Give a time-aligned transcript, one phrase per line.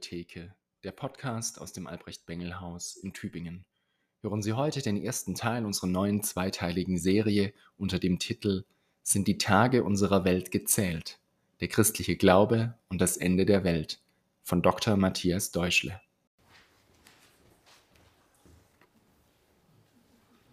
[0.00, 3.66] Bengeltheke, der Podcast aus dem Albrecht-Bengel-Haus in Tübingen.
[4.22, 8.64] Hören Sie heute den ersten Teil unserer neuen zweiteiligen Serie unter dem Titel
[9.02, 11.18] Sind die Tage unserer Welt gezählt?
[11.60, 14.00] Der christliche Glaube und das Ende der Welt
[14.42, 14.96] von Dr.
[14.96, 16.00] Matthias Deuschle.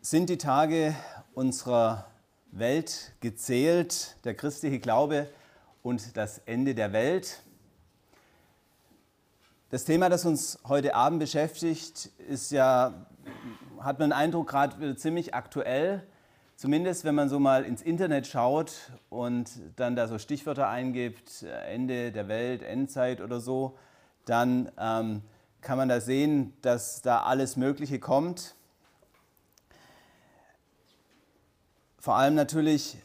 [0.01, 0.93] Sind die Tage
[1.33, 2.11] unserer
[2.51, 5.29] Welt gezählt, der christliche Glaube
[5.83, 7.41] und das Ende der Welt?
[9.69, 13.05] Das Thema, das uns heute Abend beschäftigt, ist ja,
[13.81, 16.07] hat man den Eindruck, gerade ziemlich aktuell.
[16.55, 18.71] Zumindest wenn man so mal ins Internet schaut
[19.09, 23.77] und dann da so Stichwörter eingibt, Ende der Welt, Endzeit oder so,
[24.23, 25.21] dann ähm,
[25.59, 28.55] kann man da sehen, dass da alles Mögliche kommt.
[31.99, 32.99] Vor allem natürlich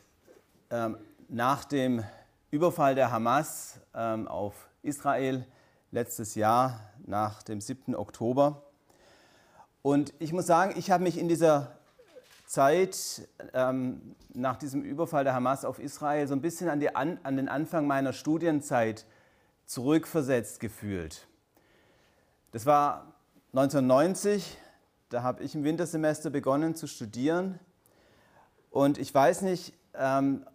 [0.71, 0.97] ähm,
[1.29, 2.05] nach dem
[2.53, 5.45] Überfall der Hamas ähm, auf Israel
[5.93, 7.95] letztes Jahr nach dem 7.
[7.95, 8.63] Oktober.
[9.83, 11.77] Und ich muss sagen, ich habe mich in dieser
[12.47, 17.37] Zeit ähm, nach diesem Überfall der Hamas auf Israel so ein bisschen an, an, an
[17.37, 19.07] den Anfang meiner Studienzeit
[19.67, 21.27] zurückversetzt gefühlt.
[22.53, 23.15] Das war
[23.53, 24.59] 1990,
[25.11, 27.59] da habe ich im Wintersemester begonnen zu studieren.
[28.71, 30.47] Und ich weiß nicht, ähm,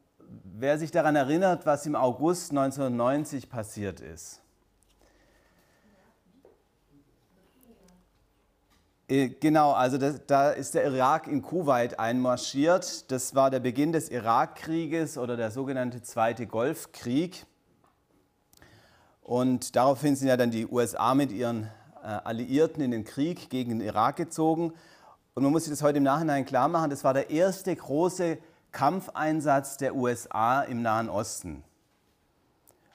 [0.44, 4.41] wer sich daran erinnert, was im August 1990 passiert ist.
[9.08, 13.09] Genau, also das, da ist der Irak in Kuwait einmarschiert.
[13.09, 17.45] Das war der Beginn des Irakkrieges oder der sogenannte Zweite Golfkrieg.
[19.22, 21.69] Und daraufhin sind ja dann die USA mit ihren
[22.03, 24.73] äh, Alliierten in den Krieg gegen den Irak gezogen.
[25.35, 28.38] Und man muss sich das heute im Nachhinein klar machen, das war der erste große
[28.72, 31.63] Kampfeinsatz der USA im Nahen Osten.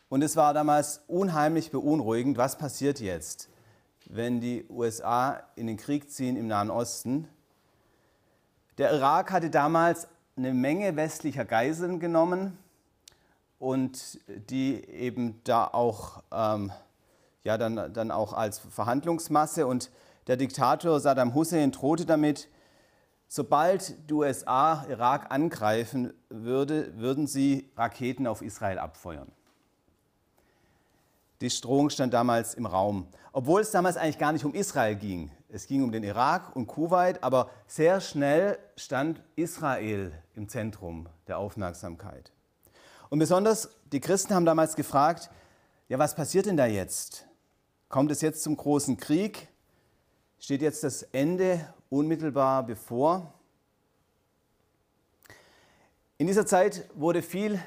[0.08, 3.48] Und es war damals unheimlich beunruhigend, was passiert jetzt?
[4.08, 7.28] Wenn die USA in den Krieg ziehen im Nahen Osten.
[8.78, 12.58] Der Irak hatte damals eine Menge westlicher Geiseln genommen
[13.58, 16.72] und die eben da auch, ähm,
[17.44, 19.66] ja, dann, dann auch als Verhandlungsmasse.
[19.66, 19.90] Und
[20.26, 22.48] der Diktator Saddam Hussein drohte damit,
[23.28, 29.30] sobald die USA Irak angreifen würde, würden sie Raketen auf Israel abfeuern.
[31.42, 33.08] Die Drohung stand damals im Raum.
[33.32, 35.32] Obwohl es damals eigentlich gar nicht um Israel ging.
[35.48, 41.38] Es ging um den Irak und Kuwait, aber sehr schnell stand Israel im Zentrum der
[41.38, 42.30] Aufmerksamkeit.
[43.10, 45.30] Und besonders die Christen haben damals gefragt,
[45.88, 47.26] ja, was passiert denn da jetzt?
[47.88, 49.48] Kommt es jetzt zum großen Krieg?
[50.38, 53.34] Steht jetzt das Ende unmittelbar bevor?
[56.18, 57.60] In dieser Zeit wurde viel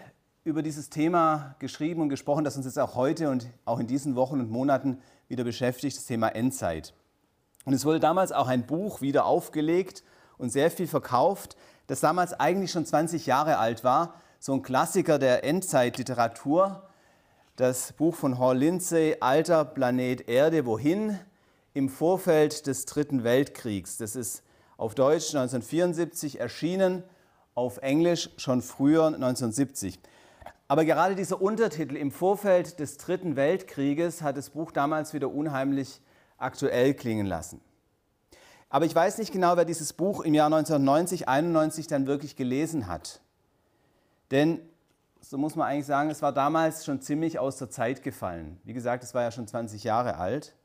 [0.45, 4.15] über dieses Thema geschrieben und gesprochen, das uns jetzt auch heute und auch in diesen
[4.15, 6.93] Wochen und Monaten wieder beschäftigt, das Thema Endzeit.
[7.65, 10.03] Und es wurde damals auch ein Buch wieder aufgelegt
[10.37, 11.57] und sehr viel verkauft,
[11.87, 16.87] das damals eigentlich schon 20 Jahre alt war, so ein Klassiker der Endzeitliteratur,
[17.55, 21.19] das Buch von Hall Lindsay, Alter Planet Erde, wohin?
[21.73, 23.97] Im Vorfeld des Dritten Weltkriegs.
[23.97, 24.43] Das ist
[24.77, 27.01] auf Deutsch 1974 erschienen,
[27.55, 29.99] auf Englisch schon früher 1970.
[30.67, 36.01] Aber gerade dieser Untertitel im Vorfeld des Dritten Weltkrieges hat das Buch damals wieder unheimlich
[36.37, 37.61] aktuell klingen lassen.
[38.69, 42.87] Aber ich weiß nicht genau, wer dieses Buch im Jahr 1990, 91 dann wirklich gelesen
[42.87, 43.21] hat.
[44.31, 44.59] Denn,
[45.21, 48.59] so muss man eigentlich sagen, es war damals schon ziemlich aus der Zeit gefallen.
[48.63, 50.55] Wie gesagt, es war ja schon 20 Jahre alt.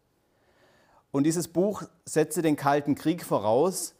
[1.12, 3.94] Und dieses Buch setzte den Kalten Krieg voraus,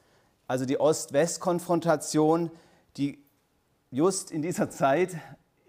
[0.48, 2.50] also die Ost-West-Konfrontation,
[2.96, 3.22] die
[3.90, 5.16] just in dieser Zeit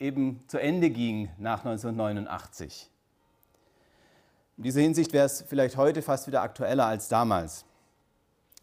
[0.01, 2.89] eben zu Ende ging nach 1989.
[4.57, 7.66] In dieser Hinsicht wäre es vielleicht heute fast wieder aktueller als damals.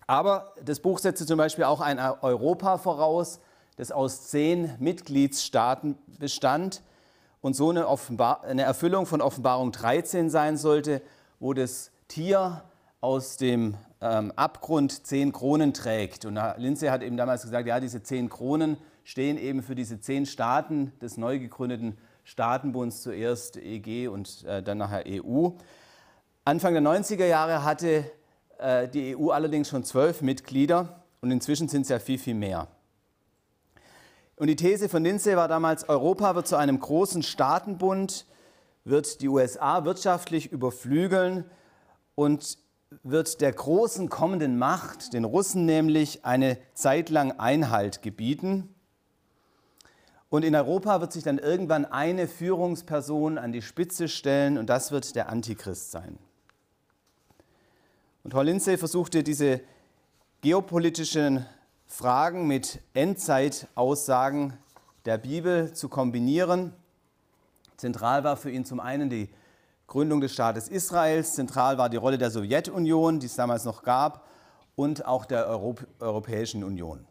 [0.06, 3.40] Aber das Buch setzte zum Beispiel auch ein Europa voraus,
[3.76, 6.82] das aus zehn Mitgliedsstaaten bestand
[7.40, 11.02] und so eine, Offenbar eine Erfüllung von Offenbarung 13 sein sollte,
[11.38, 12.64] wo das Tier
[13.00, 16.24] aus dem ähm, Abgrund zehn Kronen trägt.
[16.24, 20.26] Und Lindsay hat eben damals gesagt, ja, diese zehn Kronen stehen eben für diese zehn
[20.26, 25.48] Staaten des neu gegründeten Staatenbunds, zuerst EG und äh, dann nachher EU.
[26.44, 28.04] Anfang der 90er Jahre hatte
[28.58, 32.68] äh, die EU allerdings schon zwölf Mitglieder und inzwischen sind es ja viel, viel mehr.
[34.36, 38.26] Und die These von Lindsay war damals, Europa wird zu einem großen Staatenbund,
[38.84, 41.44] wird die USA wirtschaftlich überflügeln
[42.14, 42.58] und
[43.02, 48.74] wird der großen kommenden Macht, den Russen nämlich, eine Zeit lang Einhalt gebieten.
[50.30, 54.90] Und in Europa wird sich dann irgendwann eine Führungsperson an die Spitze stellen und das
[54.92, 56.18] wird der Antichrist sein.
[58.24, 59.60] Und Hall Lindsey versuchte diese
[60.42, 61.46] geopolitischen
[61.86, 64.52] Fragen mit Endzeitaussagen
[65.06, 66.74] der Bibel zu kombinieren.
[67.78, 69.30] Zentral war für ihn zum einen die
[69.88, 74.28] Gründung des Staates Israels, zentral war die Rolle der Sowjetunion, die es damals noch gab,
[74.76, 77.06] und auch der Europ Europäischen Union.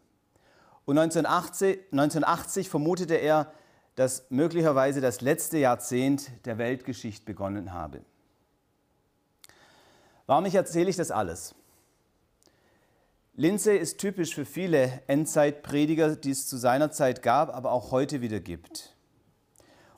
[0.86, 3.52] Und 1980, 1980 vermutete er,
[3.96, 8.00] dass möglicherweise das letzte Jahrzehnt der Weltgeschichte begonnen habe.
[10.26, 11.56] Warum erzähle ich das alles?
[13.34, 18.20] Lindsay ist typisch für viele Endzeitprediger, die es zu seiner Zeit gab, aber auch heute
[18.20, 18.94] wieder gibt.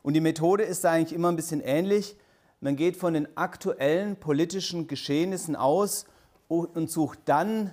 [0.03, 2.17] Und die Methode ist eigentlich immer ein bisschen ähnlich.
[2.61, 6.05] Man geht von den aktuellen politischen Geschehnissen aus
[6.49, 7.73] und sucht dann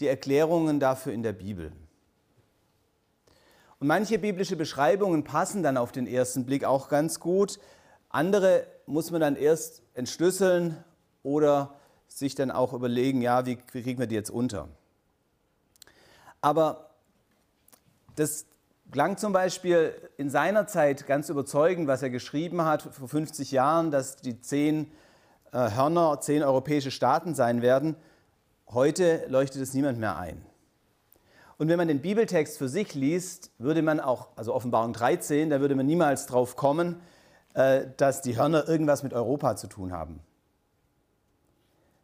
[0.00, 1.72] die Erklärungen dafür in der Bibel.
[3.78, 7.60] Und manche biblische Beschreibungen passen dann auf den ersten Blick auch ganz gut.
[8.08, 10.82] Andere muss man dann erst entschlüsseln
[11.22, 11.74] oder
[12.08, 14.68] sich dann auch überlegen, ja, wie, wie kriegen wir die jetzt unter?
[16.40, 16.90] Aber
[18.16, 18.46] das
[18.94, 23.90] klang zum Beispiel in seiner Zeit ganz überzeugend, was er geschrieben hat vor 50 Jahren,
[23.90, 24.88] dass die zehn
[25.50, 27.96] äh, Hörner zehn europäische Staaten sein werden.
[28.68, 30.46] Heute leuchtet es niemand mehr ein.
[31.58, 35.60] Und wenn man den Bibeltext für sich liest, würde man auch, also Offenbarung 13, da
[35.60, 37.00] würde man niemals drauf kommen,
[37.54, 40.20] äh, dass die Hörner irgendwas mit Europa zu tun haben.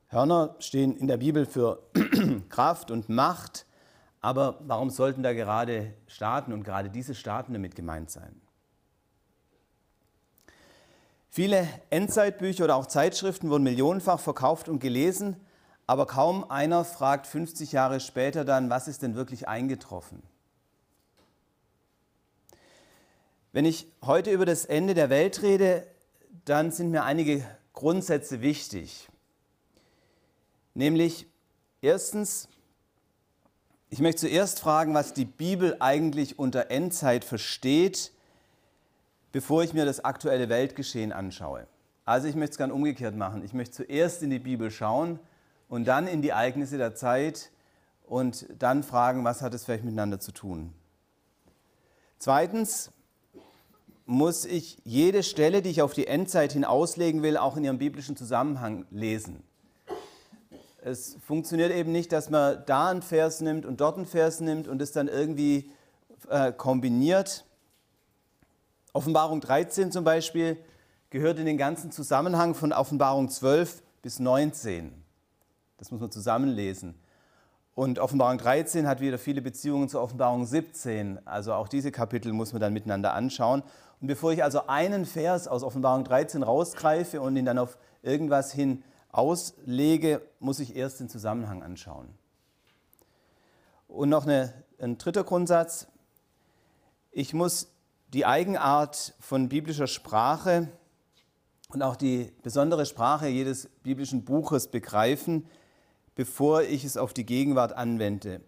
[0.08, 1.84] Hörner stehen in der Bibel für
[2.48, 3.64] Kraft und Macht,
[4.20, 8.40] aber warum sollten da gerade Staaten und gerade diese Staaten damit gemeint sein?
[11.30, 15.36] Viele Endzeitbücher oder auch Zeitschriften wurden millionenfach verkauft und gelesen,
[15.86, 20.22] aber kaum einer fragt 50 Jahre später dann, was ist denn wirklich eingetroffen?
[23.52, 25.86] Wenn ich heute über das Ende der Welt rede,
[26.44, 29.08] dann sind mir einige Grundsätze wichtig.
[30.74, 31.26] Nämlich
[31.80, 32.48] erstens,
[33.90, 38.12] ich möchte zuerst fragen, was die Bibel eigentlich unter Endzeit versteht,
[39.32, 41.66] bevor ich mir das aktuelle Weltgeschehen anschaue.
[42.04, 43.44] Also ich möchte es gerne umgekehrt machen.
[43.44, 45.18] Ich möchte zuerst in die Bibel schauen
[45.68, 47.50] und dann in die Ereignisse der Zeit
[48.06, 50.72] und dann fragen, was hat es vielleicht miteinander zu tun.
[52.18, 52.92] Zweitens
[54.06, 57.78] muss ich jede Stelle, die ich auf die Endzeit hin auslegen will, auch in ihrem
[57.78, 59.42] biblischen Zusammenhang lesen.
[60.82, 64.66] Es funktioniert eben nicht, dass man da einen Vers nimmt und dort einen Vers nimmt
[64.66, 65.70] und es dann irgendwie
[66.28, 67.44] äh, kombiniert.
[68.92, 70.56] Offenbarung 13 zum Beispiel
[71.10, 74.92] gehört in den ganzen Zusammenhang von Offenbarung 12 bis 19.
[75.76, 76.94] Das muss man zusammenlesen.
[77.74, 81.26] Und Offenbarung 13 hat wieder viele Beziehungen zur Offenbarung 17.
[81.26, 83.62] Also auch diese Kapitel muss man dann miteinander anschauen.
[84.00, 88.52] Und bevor ich also einen Vers aus Offenbarung 13 rausgreife und ihn dann auf irgendwas
[88.52, 92.08] hin auslege, muss ich erst den Zusammenhang anschauen.
[93.88, 95.88] Und noch eine, ein dritter Grundsatz.
[97.10, 97.72] Ich muss
[98.12, 100.68] die Eigenart von biblischer Sprache
[101.70, 105.46] und auch die besondere Sprache jedes biblischen Buches begreifen,
[106.14, 108.40] bevor ich es auf die Gegenwart anwende.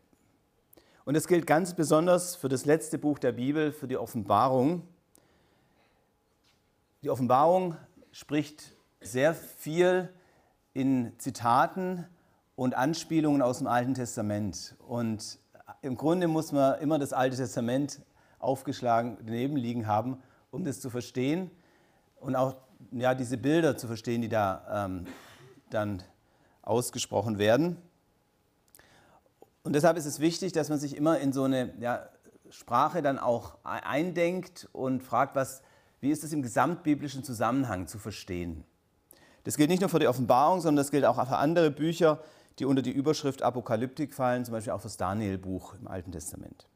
[1.04, 4.86] Und das gilt ganz besonders für das letzte Buch der Bibel, für die Offenbarung.
[7.02, 7.76] Die Offenbarung
[8.12, 10.12] spricht sehr viel
[10.74, 12.06] in Zitaten
[12.56, 14.76] und Anspielungen aus dem Alten Testament.
[14.86, 15.38] Und
[15.82, 18.00] im Grunde muss man immer das Alte Testament
[18.38, 21.50] aufgeschlagen daneben liegen haben, um das zu verstehen
[22.16, 22.56] und auch
[22.90, 25.06] ja, diese Bilder zu verstehen, die da ähm,
[25.70, 26.02] dann
[26.62, 27.76] ausgesprochen werden.
[29.64, 32.08] Und deshalb ist es wichtig, dass man sich immer in so eine ja,
[32.50, 35.62] Sprache dann auch eindenkt und fragt, was,
[36.00, 38.64] wie ist es im gesamtbiblischen Zusammenhang zu verstehen.
[39.44, 42.20] Das gilt nicht nur für die Offenbarung, sondern das gilt auch für andere Bücher,
[42.58, 46.66] die unter die Überschrift Apokalyptik fallen, zum Beispiel auch das Daniel-Buch im Alten Testament.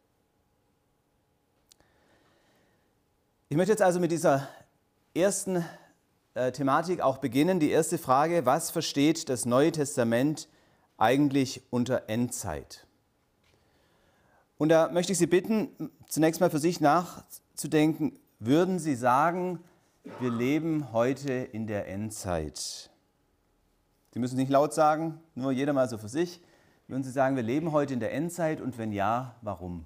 [3.48, 4.48] Ich möchte jetzt also mit dieser
[5.14, 5.64] ersten
[6.34, 7.60] äh, Thematik auch beginnen.
[7.60, 10.48] Die erste Frage, was versteht das Neue Testament
[10.98, 12.86] eigentlich unter Endzeit?
[14.58, 15.68] Und da möchte ich Sie bitten,
[16.08, 19.60] zunächst mal für sich nachzudenken, würden Sie sagen,
[20.20, 22.90] wir leben heute in der Endzeit?
[24.12, 26.40] Sie müssen nicht laut sagen, nur jeder mal so für sich.
[26.88, 29.84] Würden Sie sagen, wir leben heute in der Endzeit und wenn ja, warum?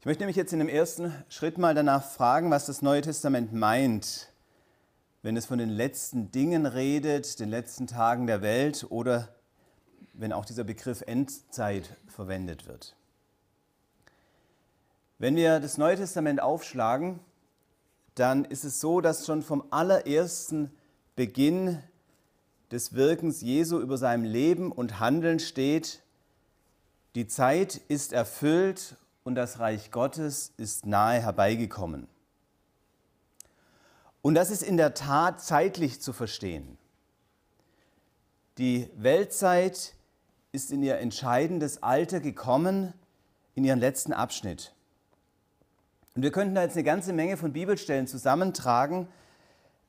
[0.00, 3.52] Ich möchte nämlich jetzt in dem ersten Schritt mal danach fragen, was das Neue Testament
[3.52, 4.32] meint,
[5.20, 9.28] wenn es von den letzten Dingen redet, den letzten Tagen der Welt oder
[10.14, 12.96] wenn auch dieser Begriff Endzeit verwendet wird.
[15.18, 17.20] Wenn wir das Neue Testament aufschlagen,
[18.14, 20.72] dann ist es so, dass schon vom allerersten
[21.14, 21.78] Beginn
[22.70, 26.00] des Wirkens Jesu über seinem Leben und Handeln steht,
[27.14, 32.08] die Zeit ist erfüllt und das Reich Gottes ist nahe herbeigekommen.
[34.22, 36.78] Und das ist in der Tat zeitlich zu verstehen.
[38.58, 39.94] Die Weltzeit
[40.52, 42.92] ist in ihr entscheidendes Alter gekommen,
[43.54, 44.74] in ihren letzten Abschnitt.
[46.14, 49.08] Und wir könnten da jetzt eine ganze Menge von Bibelstellen zusammentragen,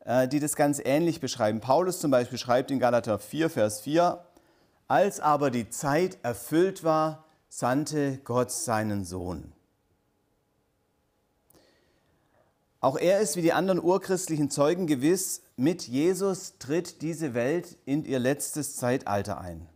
[0.06, 1.60] äh, die das ganz ähnlich beschreiben.
[1.60, 4.24] Paulus zum Beispiel schreibt in Galater 4, Vers 4,
[4.88, 9.52] als aber die Zeit erfüllt war, sandte Gott seinen Sohn.
[12.80, 18.06] Auch er ist wie die anderen urchristlichen Zeugen gewiss, mit Jesus tritt diese Welt in
[18.06, 19.68] ihr letztes Zeitalter ein.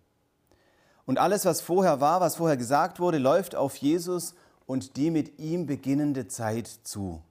[1.06, 5.38] Und alles, was vorher war, was vorher gesagt wurde, läuft auf Jesus und die mit
[5.38, 7.22] ihm beginnende Zeit zu.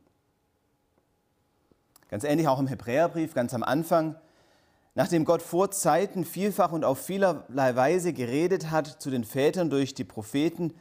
[2.10, 4.14] Ganz ähnlich auch im Hebräerbrief, ganz am Anfang.
[4.96, 9.94] Nachdem Gott vor Zeiten vielfach und auf vielerlei Weise geredet hat zu den Vätern durch
[9.94, 10.72] die Propheten,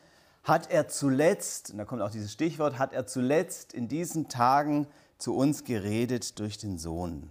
[0.43, 4.87] hat er zuletzt, und da kommt auch dieses Stichwort, hat er zuletzt in diesen Tagen
[5.17, 7.29] zu uns geredet durch den Sohn.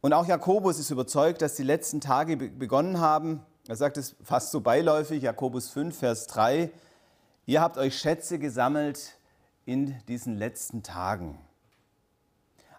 [0.00, 3.42] Und auch Jakobus ist überzeugt, dass die letzten Tage begonnen haben.
[3.66, 6.70] Er sagt es fast so beiläufig, Jakobus 5, Vers 3,
[7.46, 9.18] ihr habt euch Schätze gesammelt
[9.64, 11.38] in diesen letzten Tagen.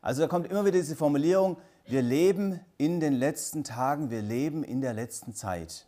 [0.01, 4.63] Also da kommt immer wieder diese Formulierung, wir leben in den letzten Tagen, wir leben
[4.63, 5.87] in der letzten Zeit.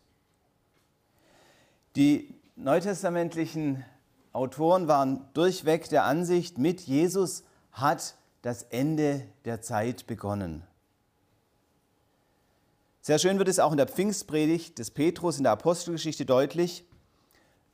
[1.96, 3.84] Die neutestamentlichen
[4.32, 10.64] Autoren waren durchweg der Ansicht, mit Jesus hat das Ende der Zeit begonnen.
[13.00, 16.84] Sehr schön wird es auch in der Pfingstpredigt des Petrus in der Apostelgeschichte deutlich.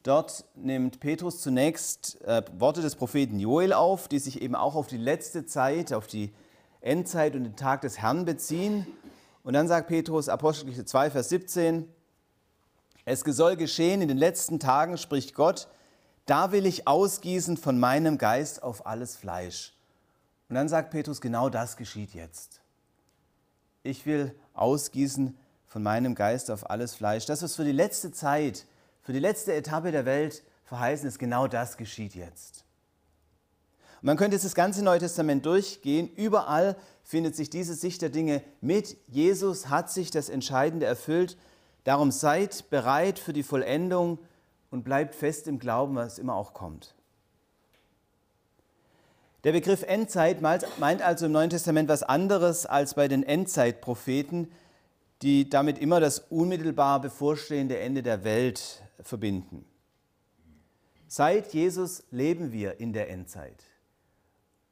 [0.09, 4.87] Dort nimmt Petrus zunächst äh, Worte des Propheten Joel auf, die sich eben auch auf
[4.87, 6.33] die letzte Zeit, auf die
[6.81, 8.87] Endzeit und den Tag des Herrn beziehen.
[9.45, 11.87] Und dann sagt Petrus, Apostelgeschichte 2, Vers 17,
[13.05, 15.69] es soll geschehen in den letzten Tagen, spricht Gott,
[16.25, 19.75] da will ich ausgießen von meinem Geist auf alles Fleisch.
[20.49, 22.62] Und dann sagt Petrus, genau das geschieht jetzt.
[23.83, 25.37] Ich will ausgießen
[25.67, 27.27] von meinem Geist auf alles Fleisch.
[27.27, 28.65] Das, was für die letzte Zeit
[29.09, 32.67] für die letzte Etappe der Welt verheißen ist, genau das geschieht jetzt.
[34.03, 36.11] Und man könnte jetzt das ganze Neue Testament durchgehen.
[36.15, 38.99] Überall findet sich diese Sicht der Dinge mit.
[39.07, 41.38] Jesus hat sich das Entscheidende erfüllt.
[41.85, 44.19] Darum seid bereit für die Vollendung
[44.71, 46.95] und bleibt fest im Glauben, was immer auch kommt.
[49.45, 54.53] Der Begriff Endzeit meint also im Neuen Testament was anderes als bei den Endzeitpropheten,
[55.23, 59.64] die damit immer das unmittelbar bevorstehende Ende der Welt verbinden.
[61.07, 63.64] Seit Jesus leben wir in der Endzeit.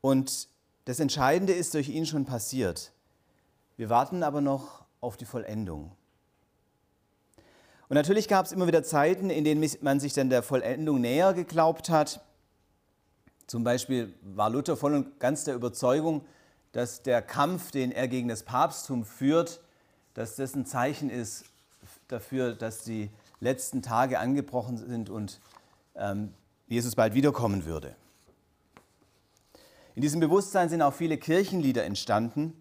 [0.00, 0.49] Und
[0.85, 2.92] das Entscheidende ist durch ihn schon passiert.
[3.76, 5.92] Wir warten aber noch auf die Vollendung.
[7.88, 11.33] Und natürlich gab es immer wieder Zeiten, in denen man sich dann der Vollendung näher
[11.35, 12.21] geglaubt hat.
[13.47, 16.25] Zum Beispiel war Luther voll und ganz der Überzeugung,
[16.73, 19.61] dass der Kampf, den er gegen das Papsttum führt,
[20.14, 21.45] dass das ein Zeichen ist
[22.09, 25.40] dafür, dass die letzten Tage angebrochen sind und
[25.95, 26.33] ähm,
[26.66, 27.95] Jesus bald wiederkommen würde.
[29.95, 32.52] In diesem Bewusstsein sind auch viele Kirchenlieder entstanden.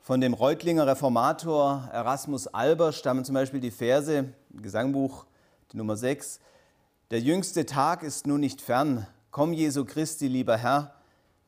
[0.00, 5.26] Von dem Reutlinger Reformator Erasmus Alber stammen zum Beispiel die Verse, Gesangbuch
[5.72, 6.40] die Nummer 6,
[7.10, 10.94] Der jüngste Tag ist nun nicht fern, komm Jesu Christi, lieber Herr,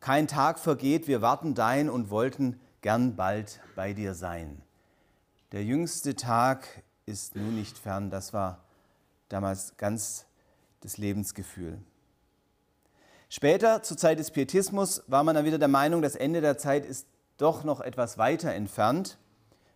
[0.00, 4.60] kein Tag vergeht, wir warten dein und wollten gern bald bei dir sein.
[5.52, 8.10] Der jüngste Tag ist nun nicht fern.
[8.10, 8.64] Das war
[9.28, 10.24] damals ganz
[10.80, 11.78] das Lebensgefühl.
[13.28, 16.86] Später, zur Zeit des Pietismus, war man dann wieder der Meinung, das Ende der Zeit
[16.86, 19.18] ist doch noch etwas weiter entfernt.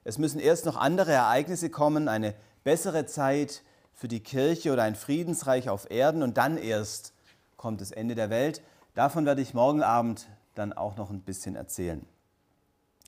[0.02, 3.62] Es müssen erst noch andere Ereignisse kommen, eine bessere Zeit
[3.92, 7.12] für die Kirche oder ein Friedensreich auf Erden und dann erst
[7.56, 8.62] kommt das Ende der Welt.
[8.94, 12.04] Davon werde ich morgen Abend dann auch noch ein bisschen erzählen.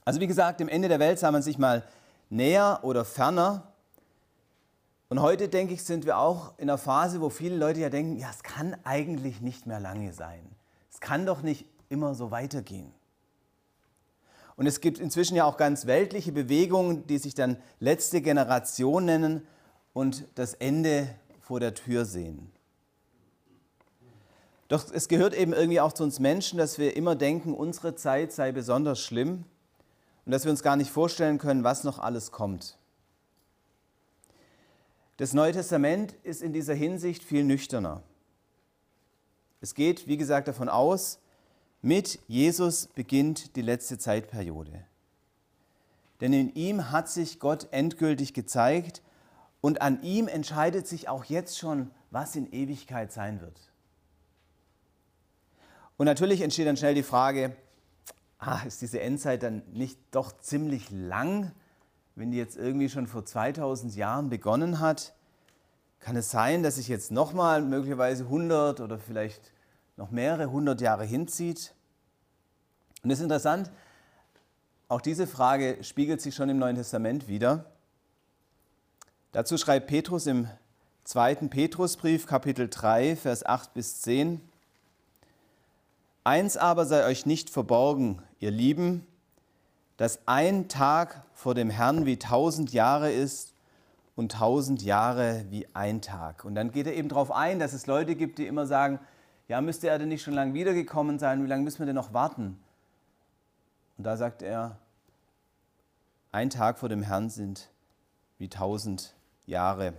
[0.04, 1.82] Also wie gesagt, dem Ende der Welt sah man sich mal
[2.30, 3.72] näher oder ferner.
[5.08, 8.16] Und heute, denke ich, sind wir auch in einer Phase, wo viele Leute ja denken,
[8.16, 10.44] ja, es kann eigentlich nicht mehr lange sein.
[10.90, 12.92] Es kann doch nicht immer so weitergehen.
[14.56, 19.46] Und es gibt inzwischen ja auch ganz weltliche Bewegungen, die sich dann letzte Generation nennen
[19.92, 21.08] und das Ende
[21.40, 22.50] vor der Tür sehen.
[24.68, 28.32] Doch es gehört eben irgendwie auch zu uns Menschen, dass wir immer denken, unsere Zeit
[28.32, 29.44] sei besonders schlimm
[30.24, 32.76] und dass wir uns gar nicht vorstellen können, was noch alles kommt.
[35.16, 38.02] Das Neue Testament ist in dieser Hinsicht viel nüchterner.
[39.62, 41.18] Es geht, wie gesagt, davon aus,
[41.80, 44.84] mit Jesus beginnt die letzte Zeitperiode.
[46.20, 49.02] Denn in ihm hat sich Gott endgültig gezeigt
[49.60, 53.72] und an ihm entscheidet sich auch jetzt schon, was in Ewigkeit sein wird.
[55.96, 57.56] Und natürlich entsteht dann schnell die Frage,
[58.38, 61.52] ah, ist diese Endzeit dann nicht doch ziemlich lang,
[62.16, 65.14] wenn die jetzt irgendwie schon vor 2000 Jahren begonnen hat?
[66.00, 69.52] Kann es sein, dass sich jetzt nochmal möglicherweise 100 oder vielleicht
[69.96, 71.74] noch mehrere hundert Jahre hinzieht?
[73.02, 73.70] Und es ist interessant,
[74.88, 77.66] auch diese Frage spiegelt sich schon im Neuen Testament wieder.
[79.32, 80.48] Dazu schreibt Petrus im
[81.04, 84.40] zweiten Petrusbrief, Kapitel 3, Vers 8 bis 10.
[86.24, 89.06] Eins aber sei euch nicht verborgen, ihr Lieben,
[89.96, 93.54] dass ein Tag vor dem Herrn wie tausend Jahre ist
[94.14, 96.44] und tausend Jahre wie ein Tag.
[96.44, 98.98] Und dann geht er eben darauf ein, dass es Leute gibt, die immer sagen,
[99.48, 101.42] ja, müsste er denn nicht schon lange wiedergekommen sein?
[101.44, 102.58] Wie lange müssen wir denn noch warten?
[103.96, 104.78] Und da sagt er,
[106.32, 107.68] ein Tag vor dem Herrn sind
[108.38, 109.14] wie tausend
[109.46, 109.94] Jahre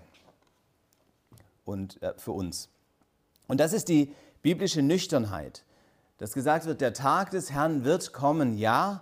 [1.65, 2.69] und äh, für uns.
[3.47, 5.63] Und das ist die biblische Nüchternheit,
[6.17, 9.01] dass gesagt wird, der Tag des Herrn wird kommen, ja,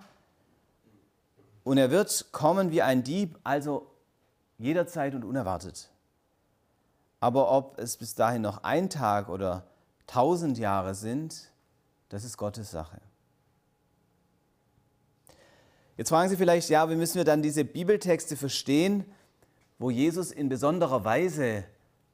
[1.65, 3.91] und er wird kommen wie ein Dieb, also
[4.57, 5.89] jederzeit und unerwartet.
[7.19, 9.65] Aber ob es bis dahin noch ein Tag oder
[10.05, 11.51] tausend Jahre sind,
[12.09, 13.01] das ist Gottes Sache.
[15.97, 19.03] Jetzt fragen Sie vielleicht, ja, wie müssen wir dann diese Bibeltexte verstehen,
[19.79, 21.63] wo Jesus in besonderer Weise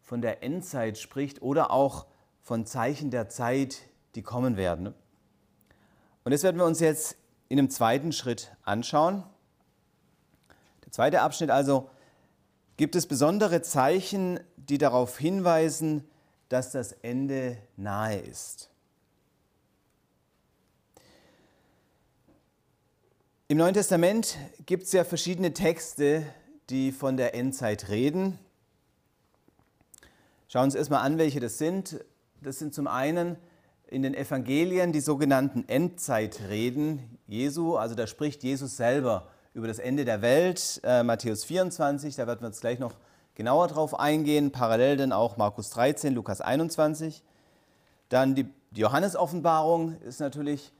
[0.01, 2.05] von der Endzeit spricht oder auch
[2.41, 3.81] von Zeichen der Zeit,
[4.15, 4.93] die kommen werden.
[6.23, 7.17] Und das werden wir uns jetzt
[7.49, 9.23] in einem zweiten Schritt anschauen.
[10.91, 11.89] Der zweite Abschnitt also,
[12.75, 16.04] gibt es besondere Zeichen, die darauf hinweisen,
[16.49, 18.69] dass das Ende nahe ist.
[23.47, 26.25] Im Neuen Testament gibt es ja verschiedene Texte,
[26.69, 28.38] die von der Endzeit reden.
[30.49, 32.04] Schauen wir uns erstmal an, welche das sind.
[32.41, 33.38] Das sind zum einen
[33.88, 37.77] in den Evangelien die sogenannten Endzeitreden Jesu.
[37.77, 40.81] Also da spricht Jesus selber über das Ende der Welt.
[40.83, 42.93] Äh, Matthäus 24, da werden wir jetzt gleich noch
[43.35, 44.51] genauer drauf eingehen.
[44.51, 47.23] Parallel dann auch Markus 13, Lukas 21.
[48.09, 50.71] Dann die, Johannes-Offenbarung ist natürlich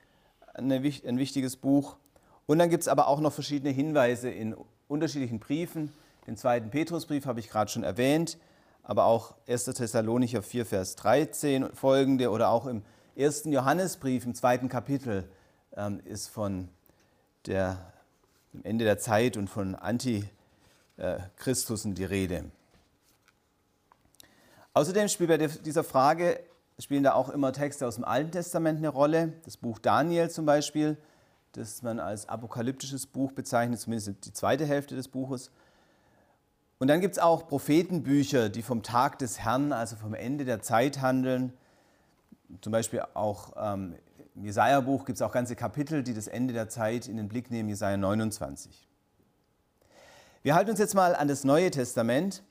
[0.54, 1.98] eine, ein wichtiges Buch.
[2.46, 4.56] Und dann gibt es aber auch noch verschiedene Hinweise in
[4.88, 5.92] unterschiedlichen Briefen.
[6.28, 8.38] Den zweiten Petrusbrief habe ich gerade schon erwähnt,
[8.84, 9.66] aber auch 1.
[9.66, 12.84] Thessalonicher 4, Vers 13 folgende oder auch im
[13.16, 15.30] ersten Johannesbrief im zweiten Kapitel
[15.76, 16.70] ähm, ist von
[17.46, 17.91] der,
[18.54, 22.46] dem Ende der Zeit und von Antichristusen die Rede.
[24.74, 26.40] Außerdem spielt bei dieser Frage
[26.80, 29.34] spielen da auch immer Texte aus dem Alten Testament eine Rolle.
[29.46, 30.98] Das Buch Daniel zum Beispiel
[31.54, 35.52] das man als apokalyptisches Buch bezeichnet, zumindest die zweite Hälfte des Buches.
[36.80, 40.62] Und dann gibt es auch Prophetenbücher, die vom Tag des Herrn, also vom Ende der
[40.62, 41.54] Zeit handeln.
[42.62, 43.96] Zum Beispiel auch ähm,
[44.36, 47.52] im Jesaja-Buch gibt es auch ganze Kapitel, die das Ende der Zeit in den Blick
[47.52, 48.88] nehmen, Jesaja 29.
[50.44, 52.44] Wir halten uns jetzt mal an das Neue Testament,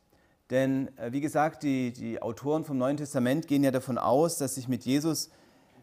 [0.51, 4.57] denn äh, wie gesagt, die, die Autoren vom Neuen Testament gehen ja davon aus, dass
[4.57, 5.31] sich mit Jesus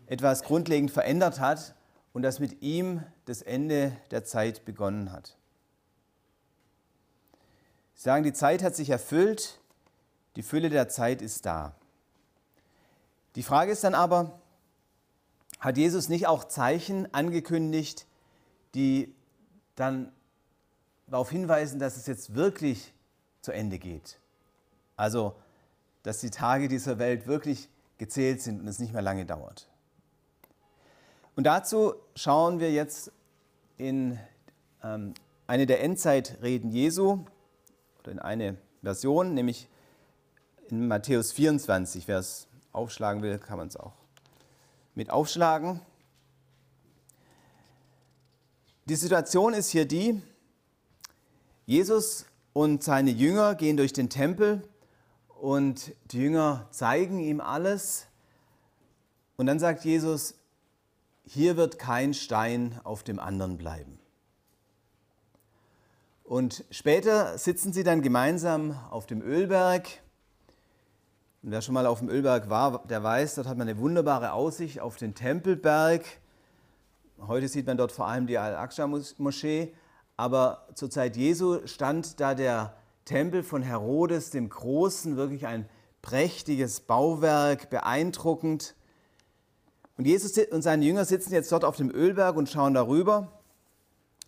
[0.06, 1.76] etwas grundlegend verändert hat
[2.14, 5.38] und dass mit ihm das Ende der Zeit begonnen hat.
[7.96, 9.60] Sie sagen, die Zeit hat sich erfüllt,
[10.36, 11.76] die Fülle der Zeit ist da.
[13.36, 14.40] Die Frage ist dann aber,
[15.60, 18.06] hat Jesus nicht auch Zeichen angekündigt,
[18.76, 19.14] die
[19.76, 20.12] dann
[21.08, 22.94] darauf hinweisen, dass es jetzt wirklich
[23.42, 24.20] zu Ende geht?
[24.96, 25.36] Also,
[26.04, 29.68] dass die Tage dieser Welt wirklich gezählt sind und es nicht mehr lange dauert.
[31.36, 33.12] Und dazu schauen wir jetzt
[33.78, 34.20] in
[34.84, 35.14] ähm,
[35.46, 37.26] eine der Endzeitreden Jesu
[38.00, 39.70] oder in eine Version, nämlich
[40.70, 42.08] in Matthäus 24.
[42.08, 43.94] Wer es aufschlagen will, kann man es auch
[44.98, 45.80] mit aufschlagen.
[48.86, 50.20] Die Situation ist hier die,
[51.68, 54.68] Jesus und seine Jünger gehen durch den Tempel
[55.40, 58.08] und die Jünger zeigen ihm alles.
[59.36, 60.34] Und dann sagt Jesus,
[61.26, 64.00] hier wird kein Stein auf dem anderen bleiben.
[66.24, 69.88] Und später sitzen sie dann gemeinsam auf dem Ölberg
[71.44, 74.34] Und wer schon mal auf dem Ölberg war, der weiß, dort hat man eine wunderbare
[74.34, 76.04] Aussicht auf den Tempelberg.
[77.28, 79.74] Heute sieht man dort vor allem die Al-Aqsa-Moschee.
[80.18, 85.70] Aber zur Zeit Jesu stand da der Tempel von Herodes dem Großen, wirklich ein
[86.02, 88.76] prächtiges Bauwerk, beeindruckend.
[89.98, 93.32] Und Jesus und seine Jünger sitzen jetzt dort auf dem Ölberg und schauen darüber.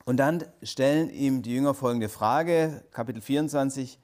[0.05, 3.99] Und dann stellen ihm die Jünger folgende Frage, Kapitel 24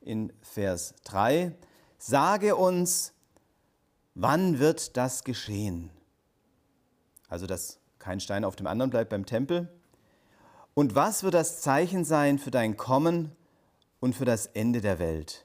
[0.00, 1.52] in Vers 3.
[1.98, 3.12] Sage uns,
[4.14, 5.90] wann wird das geschehen?
[7.28, 9.68] Also, dass kein Stein auf dem anderen bleibt beim Tempel.
[10.74, 13.36] Und was wird das Zeichen sein für dein Kommen
[14.00, 15.44] und für das Ende der Welt?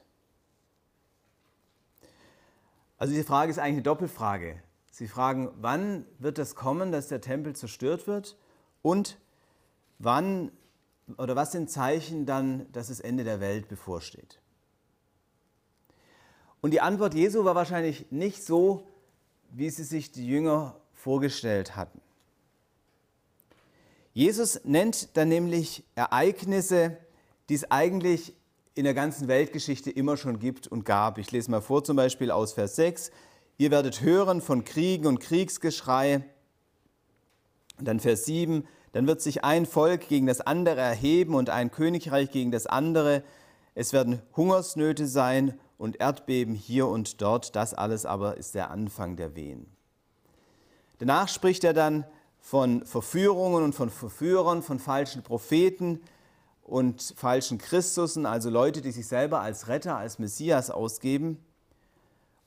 [2.96, 4.62] Also diese Frage ist eigentlich eine Doppelfrage.
[4.92, 8.38] Sie fragen, wann wird das kommen, dass der Tempel zerstört wird?
[8.80, 9.18] Und
[9.98, 10.52] wann
[11.18, 14.40] oder was sind Zeichen dann, dass das Ende der Welt bevorsteht?
[16.64, 18.86] Und die Antwort Jesu war wahrscheinlich nicht so,
[19.50, 22.00] wie sie sich die Jünger vorgestellt hatten.
[24.14, 26.96] Jesus nennt dann nämlich Ereignisse,
[27.50, 28.32] die es eigentlich
[28.74, 31.18] in der ganzen Weltgeschichte immer schon gibt und gab.
[31.18, 33.10] Ich lese mal vor, zum Beispiel aus Vers 6.
[33.58, 36.24] Ihr werdet hören von Kriegen und Kriegsgeschrei.
[37.78, 38.66] Und dann Vers 7.
[38.92, 43.22] Dann wird sich ein Volk gegen das andere erheben und ein Königreich gegen das andere.
[43.74, 47.56] Es werden Hungersnöte sein und Erdbeben hier und dort.
[47.56, 49.66] Das alles aber ist der Anfang der Wehen.
[50.98, 52.04] Danach spricht er dann
[52.40, 56.00] von Verführungen und von Verführern, von falschen Propheten,
[56.64, 61.38] und falschen Christusen, also Leute, die sich selber als Retter, als Messias ausgeben.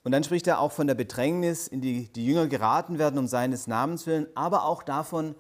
[0.04, 3.28] Und dann spricht er auch von der Bedrängnis, in die die Jünger geraten werden um
[3.28, 5.36] seines Namens willen, aber auch davon,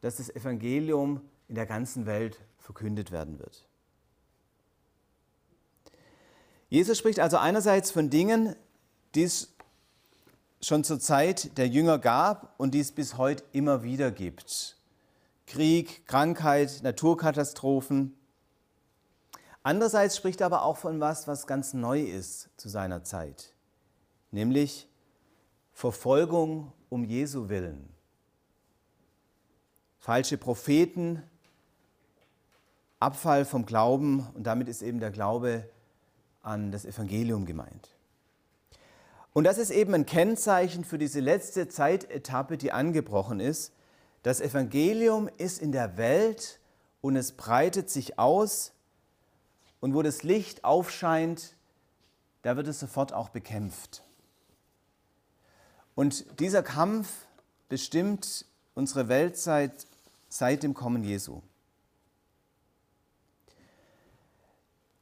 [0.00, 3.65] dass das Evangelium in der ganzen Welt verkündet werden wird.
[6.76, 8.54] Jesus spricht also einerseits von Dingen,
[9.14, 9.48] die es
[10.60, 14.76] schon zur Zeit der Jünger gab und die es bis heute immer wieder gibt.
[15.46, 18.14] Krieg, Krankheit, Naturkatastrophen.
[19.62, 23.54] Andererseits spricht er aber auch von was, was ganz neu ist zu seiner Zeit,
[24.30, 24.86] nämlich
[25.72, 27.88] Verfolgung um Jesu willen.
[29.98, 31.22] Falsche Propheten,
[33.00, 35.70] Abfall vom Glauben und damit ist eben der Glaube
[36.46, 37.90] an das Evangelium gemeint.
[39.32, 43.72] Und das ist eben ein Kennzeichen für diese letzte Zeitetappe, die angebrochen ist,
[44.22, 46.58] das Evangelium ist in der Welt
[47.00, 48.72] und es breitet sich aus.
[49.78, 51.54] Und wo das Licht aufscheint,
[52.42, 54.02] da wird es sofort auch bekämpft.
[55.94, 57.08] Und dieser Kampf
[57.68, 59.86] bestimmt unsere Weltzeit
[60.28, 61.40] seit dem Kommen Jesu.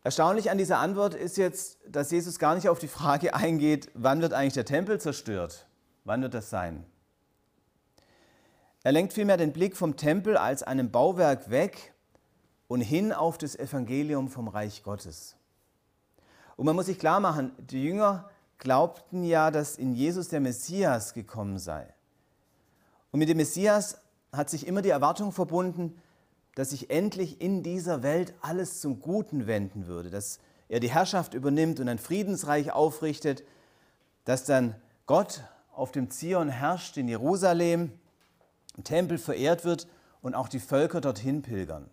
[0.04, 4.20] Erstaunlich an dieser Antwort ist jetzt, dass Jesus gar nicht auf die Frage eingeht, wann
[4.20, 5.66] wird eigentlich der Tempel zerstört?
[6.04, 6.84] Wann wird das sein?
[8.82, 11.94] Er lenkt vielmehr den Blick vom Tempel als einem Bauwerk weg
[12.68, 15.36] und hin auf das Evangelium vom Reich Gottes.
[16.56, 21.14] Und man muss sich klar machen, die Jünger glaubten ja, dass in Jesus der Messias
[21.14, 21.86] gekommen sei.
[23.10, 25.98] Und mit dem Messias hat sich immer die Erwartung verbunden,
[26.54, 30.38] dass sich endlich in dieser Welt alles zum Guten wenden würde, dass
[30.68, 33.44] er die Herrschaft übernimmt und ein Friedensreich aufrichtet,
[34.24, 34.74] dass dann
[35.06, 37.92] Gott auf dem Zion herrscht in Jerusalem
[38.76, 39.88] im Tempel verehrt wird
[40.22, 41.90] und auch die Völker dorthin pilgern.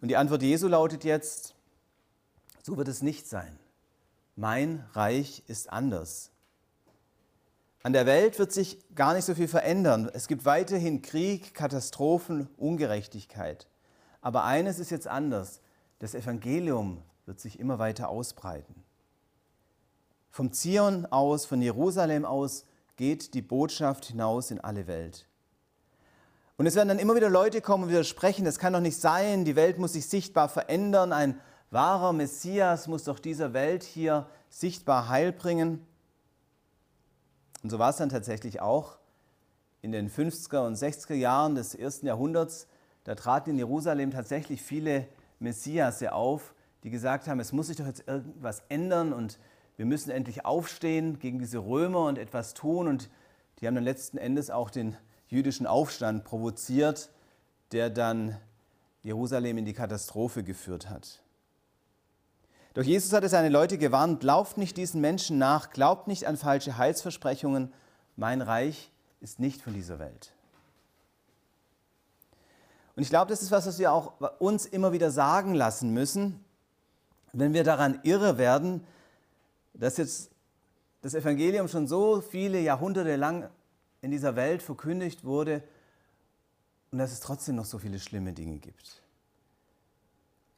[0.00, 1.54] Und die Antwort Jesu lautet jetzt,
[2.62, 3.58] so wird es nicht sein.
[4.36, 6.30] Mein Reich ist anders.
[7.84, 10.10] An der Welt wird sich gar nicht so viel verändern.
[10.14, 13.68] Es gibt weiterhin Krieg, Katastrophen, Ungerechtigkeit.
[14.22, 15.60] Aber eines ist jetzt anders.
[15.98, 18.82] Das Evangelium wird sich immer weiter ausbreiten.
[20.30, 22.64] Vom Zion aus, von Jerusalem aus
[22.96, 25.26] geht die Botschaft hinaus in alle Welt.
[26.56, 29.44] Und es werden dann immer wieder Leute kommen und widersprechen, das kann doch nicht sein,
[29.44, 31.38] die Welt muss sich sichtbar verändern, ein
[31.70, 35.86] wahrer Messias muss doch dieser Welt hier sichtbar Heil bringen.
[37.64, 38.98] Und so war es dann tatsächlich auch
[39.80, 42.68] in den 50er und 60er Jahren des ersten Jahrhunderts.
[43.04, 47.86] Da traten in Jerusalem tatsächlich viele Messiasse auf, die gesagt haben, es muss sich doch
[47.86, 49.38] jetzt irgendwas ändern und
[49.78, 52.86] wir müssen endlich aufstehen gegen diese Römer und etwas tun.
[52.86, 53.08] Und
[53.58, 54.94] die haben dann letzten Endes auch den
[55.28, 57.10] jüdischen Aufstand provoziert,
[57.72, 58.36] der dann
[59.00, 61.23] Jerusalem in die Katastrophe geführt hat.
[62.74, 66.76] Doch Jesus hatte seine Leute gewarnt, lauft nicht diesen Menschen nach, glaubt nicht an falsche
[66.76, 67.72] Heilsversprechungen,
[68.16, 70.32] mein Reich ist nicht von dieser Welt.
[72.96, 76.44] Und ich glaube, das ist was, was wir auch uns immer wieder sagen lassen müssen,
[77.32, 78.84] wenn wir daran irre werden,
[79.72, 80.30] dass jetzt
[81.02, 83.50] das Evangelium schon so viele Jahrhunderte lang
[84.00, 85.62] in dieser Welt verkündigt wurde
[86.90, 89.02] und dass es trotzdem noch so viele schlimme Dinge gibt.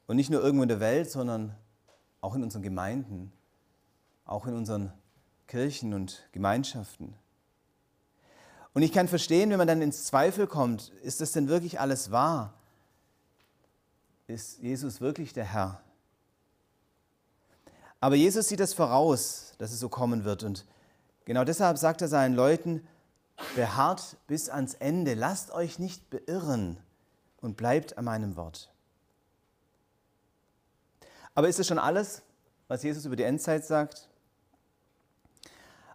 [0.05, 1.55] Und nicht nur irgendwo in der Welt, sondern
[2.21, 3.31] auch in unseren Gemeinden,
[4.25, 4.91] auch in unseren
[5.47, 7.15] Kirchen und Gemeinschaften.
[8.73, 12.11] Und ich kann verstehen, wenn man dann ins Zweifel kommt, ist das denn wirklich alles
[12.11, 12.53] wahr?
[14.27, 15.81] Ist Jesus wirklich der Herr?
[17.99, 20.43] Aber Jesus sieht das voraus, dass es so kommen wird.
[20.43, 20.65] Und
[21.25, 22.85] genau deshalb sagt er seinen Leuten,
[23.55, 26.77] beharrt bis ans Ende, lasst euch nicht beirren
[27.41, 28.71] und bleibt an meinem Wort.
[31.37, 32.23] Aber ist es schon alles,
[32.67, 34.09] was Jesus über die Endzeit sagt?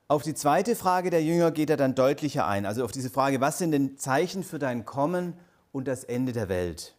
[0.06, 3.40] Auf die zweite Frage der Jünger geht er dann deutlicher ein, also auf diese Frage,
[3.40, 5.36] was sind denn Zeichen für dein Kommen
[5.72, 6.94] und das Ende der Welt?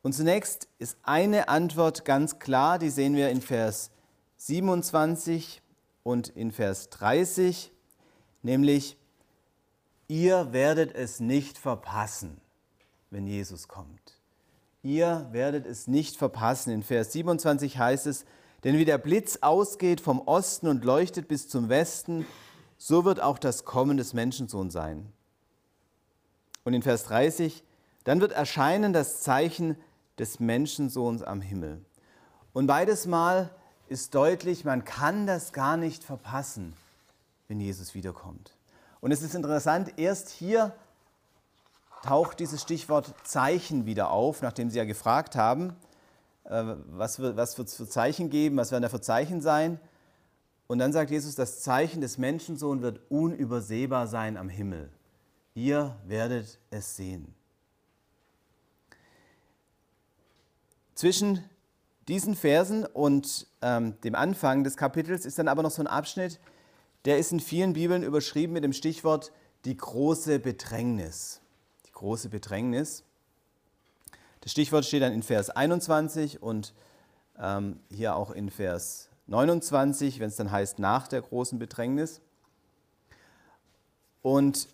[0.00, 3.90] Und zunächst ist eine Antwort ganz klar, die sehen wir in Vers
[4.38, 5.60] 27
[6.02, 7.74] und in Vers 30,
[8.40, 8.96] nämlich,
[10.08, 12.40] ihr werdet es nicht verpassen,
[13.10, 14.19] wenn Jesus kommt.
[14.82, 16.72] Ihr werdet es nicht verpassen.
[16.72, 18.24] In Vers 27 heißt es,
[18.64, 22.26] denn wie der Blitz ausgeht vom Osten und leuchtet bis zum Westen,
[22.78, 25.12] so wird auch das Kommen des Menschensohns sein.
[26.64, 27.62] Und in Vers 30,
[28.04, 29.76] dann wird erscheinen das Zeichen
[30.18, 31.84] des Menschensohns am Himmel.
[32.52, 33.50] Und beides Mal
[33.88, 36.74] ist deutlich, man kann das gar nicht verpassen,
[37.48, 38.56] wenn Jesus wiederkommt.
[39.00, 40.74] Und es ist interessant, erst hier
[42.02, 45.76] taucht dieses Stichwort Zeichen wieder auf, nachdem Sie ja gefragt haben.
[46.44, 49.78] Äh, was wird es für Zeichen geben, was werden da für Zeichen sein.
[50.66, 54.90] Und dann sagt Jesus, das Zeichen des Menschensohn wird unübersehbar sein am Himmel.
[55.54, 57.34] Ihr werdet es sehen.
[60.94, 61.44] Zwischen
[62.08, 66.38] diesen Versen und ähm, dem Anfang des Kapitels ist dann aber noch so ein Abschnitt,
[67.04, 69.32] der ist in vielen Bibeln überschrieben mit dem Stichwort
[69.64, 71.39] die große Bedrängnis.
[72.00, 73.04] Große Bedrängnis.
[74.40, 76.72] Das Stichwort steht dann in Vers 21 und
[77.38, 82.22] ähm, hier auch in Vers 29, wenn es dann heißt nach der großen Bedrängnis.
[84.22, 84.68] Und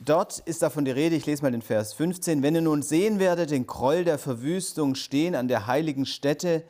[0.00, 3.20] dort ist davon die Rede, ich lese mal den Vers 15, wenn ihr nun sehen
[3.20, 6.64] werdet den Groll der Verwüstung stehen an der heiligen Stätte,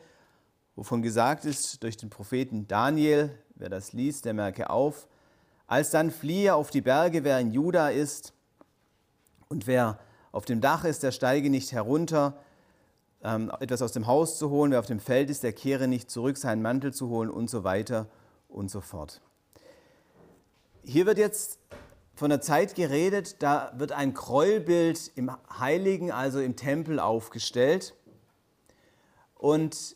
[0.75, 5.07] wovon gesagt ist durch den Propheten Daniel, wer das liest, der merke auf,
[5.65, 8.34] als dann fliehe auf die Berge, wer in Juda ist,
[9.49, 9.99] und wer
[10.31, 12.37] auf dem Dach ist, der steige nicht herunter,
[13.23, 14.71] ähm, etwas aus dem Haus zu holen.
[14.71, 17.63] Wer auf dem Feld ist, der kehre nicht zurück, seinen Mantel zu holen und so
[17.63, 18.07] weiter
[18.49, 19.21] und so fort.
[20.83, 21.59] Hier wird jetzt
[22.15, 27.95] von der Zeit geredet, da wird ein Gräuelbild im Heiligen, also im Tempel aufgestellt.
[29.35, 29.95] Und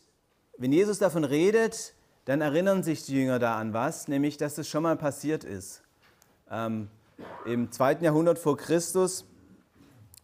[0.58, 4.68] wenn Jesus davon redet, dann erinnern sich die Jünger da an was, nämlich dass das
[4.68, 5.82] schon mal passiert ist.
[6.50, 6.90] Ähm,
[7.46, 9.24] Im zweiten Jahrhundert vor Christus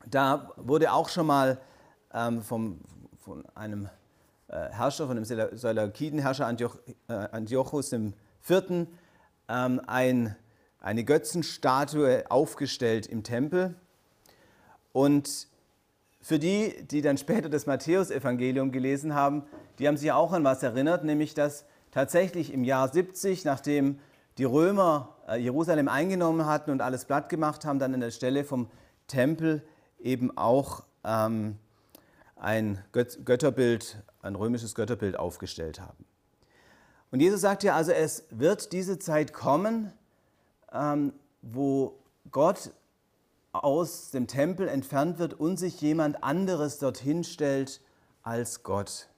[0.06, 1.58] da wurde auch schon mal
[2.14, 2.80] ähm, vom,
[3.18, 3.88] von einem
[4.48, 6.76] äh, Herrscher, von dem Seleukidenherrscher Antioch,
[7.08, 8.86] äh, Antiochus IV.
[9.48, 10.36] Ähm, ein,
[10.80, 13.74] eine Götzenstatue aufgestellt im Tempel.
[14.92, 15.48] Und
[16.20, 19.44] für die, die dann später das Matthäusevangelium gelesen haben,
[19.78, 23.98] die haben sich auch an was erinnert, nämlich dass tatsächlich im Jahr 70, nachdem
[24.38, 28.44] die Römer äh, Jerusalem eingenommen hatten und alles platt gemacht haben, dann an der Stelle
[28.44, 28.68] vom
[29.06, 29.62] Tempel
[30.06, 31.58] eben auch ähm,
[32.36, 36.04] ein Götterbild, ein römisches Götterbild aufgestellt haben.
[37.10, 39.92] Und Jesus sagt ja also, es wird diese Zeit kommen,
[40.72, 41.98] ähm, wo
[42.30, 42.70] Gott
[43.52, 47.80] aus dem Tempel entfernt wird und sich jemand anderes dorthin stellt
[48.22, 49.08] als Gott.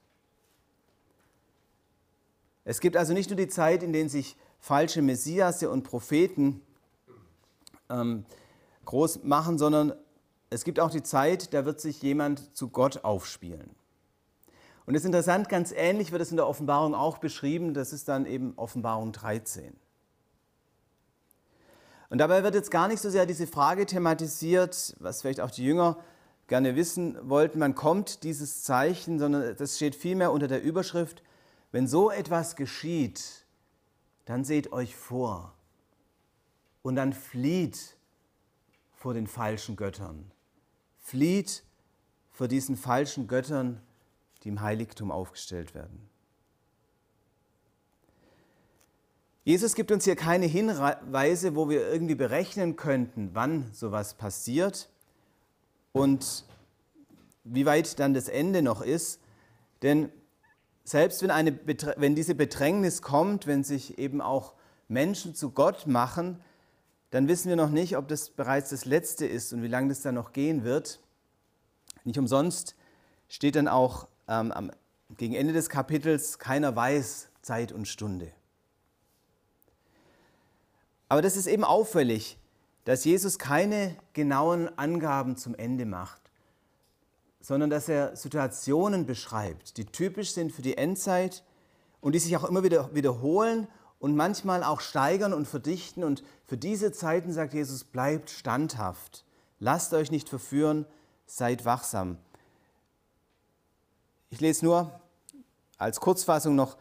[2.63, 6.61] Es gibt also nicht nur die Zeit, in der sich falsche Messiasse und Propheten
[7.89, 8.25] ähm,
[8.85, 9.93] groß machen, sondern
[10.49, 13.69] es gibt auch die Zeit, da wird sich jemand zu Gott aufspielen.
[14.85, 18.07] Und es ist interessant, ganz ähnlich wird es in der Offenbarung auch beschrieben, das ist
[18.07, 19.75] dann eben Offenbarung 13.
[22.09, 25.63] Und dabei wird jetzt gar nicht so sehr diese Frage thematisiert, was vielleicht auch die
[25.63, 25.97] Jünger
[26.47, 31.21] gerne wissen wollten, man kommt dieses Zeichen, sondern das steht vielmehr unter der Überschrift,
[31.71, 33.45] wenn so etwas geschieht,
[34.25, 35.53] dann seht euch vor
[36.81, 37.95] und dann flieht
[38.95, 40.31] vor den falschen Göttern
[41.09, 41.63] Flieht
[42.29, 43.81] vor diesen falschen Göttern,
[44.43, 46.07] die im Heiligtum aufgestellt werden.
[49.43, 54.87] Jesus gibt uns hier keine Hinweise, wo wir irgendwie berechnen könnten, wann sowas passiert
[55.93, 56.45] und
[57.43, 59.19] wie weit dann das Ende noch ist.
[59.81, 60.11] Denn
[60.83, 61.57] selbst wenn, eine,
[61.97, 64.53] wenn diese Bedrängnis kommt, wenn sich eben auch
[64.87, 66.39] Menschen zu Gott machen,
[67.11, 70.01] dann wissen wir noch nicht, ob das bereits das Letzte ist und wie lange das
[70.01, 70.99] dann noch gehen wird.
[72.03, 72.75] Nicht umsonst
[73.27, 74.71] steht dann auch ähm, am,
[75.17, 78.31] gegen Ende des Kapitels, keiner weiß Zeit und Stunde.
[81.07, 82.37] Aber das ist eben auffällig,
[82.85, 86.21] dass Jesus keine genauen Angaben zum Ende macht,
[87.41, 91.43] sondern dass er Situationen beschreibt, die typisch sind für die Endzeit
[92.01, 93.67] und die sich auch immer wieder wiederholen
[93.99, 96.03] und manchmal auch steigern und verdichten.
[96.03, 99.25] Und für diese Zeiten, sagt Jesus, bleibt standhaft.
[99.59, 100.85] Lasst euch nicht verführen,
[101.25, 102.17] seid wachsam.
[104.29, 104.99] Ich lese nur
[105.77, 106.77] als Kurzfassung noch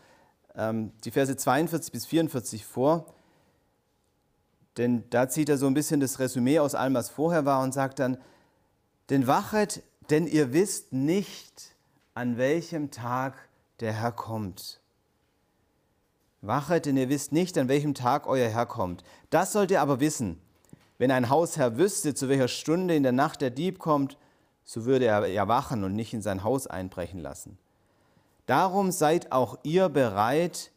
[0.55, 3.15] ähm, die Verse 42 bis 44 vor,
[4.77, 7.73] denn da zieht er so ein bisschen das Resümee aus allem, was vorher war und
[7.73, 8.19] sagt dann,
[9.11, 11.75] denn wachet, denn ihr wisst nicht,
[12.15, 13.49] an welchem Tag
[13.81, 14.81] der Herr kommt.
[16.41, 19.03] Wachet, denn ihr wisst nicht, an welchem Tag euer Herr kommt.
[19.31, 20.41] Das sollt ihr aber wissen.
[20.99, 24.17] Wenn ein Hausherr wüsste, zu welcher Stunde in der Nacht der Dieb kommt,
[24.65, 27.59] so würde er ja wachen und nicht in sein Haus einbrechen lassen.
[28.47, 30.73] Darum seid auch ihr bereit,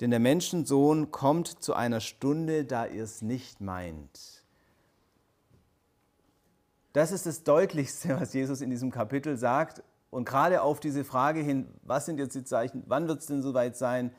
[0.00, 4.44] denn der Menschensohn kommt zu einer Stunde, da ihr es nicht meint.
[6.92, 9.82] Das ist das Deutlichste, was Jesus in diesem Kapitel sagt.
[10.10, 13.42] Und gerade auf diese Frage hin, was sind jetzt die Zeichen, wann wird es denn
[13.42, 14.12] soweit sein,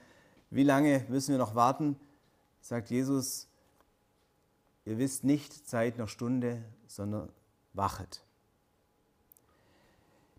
[0.55, 1.97] wie lange müssen wir noch warten?
[2.61, 3.49] Sagt Jesus,
[4.85, 7.27] ihr wisst nicht Zeit noch Stunde, sondern
[7.73, 8.23] wachet.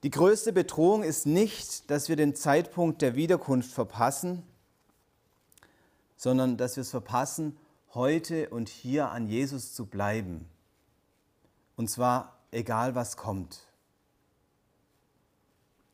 [0.02, 4.42] Die größte Bedrohung ist nicht, dass wir den Zeitpunkt der Wiederkunft verpassen,
[6.16, 7.54] sondern dass wir es verpassen,
[7.92, 10.48] heute und hier an Jesus zu bleiben.
[11.76, 13.66] Und zwar egal was kommt.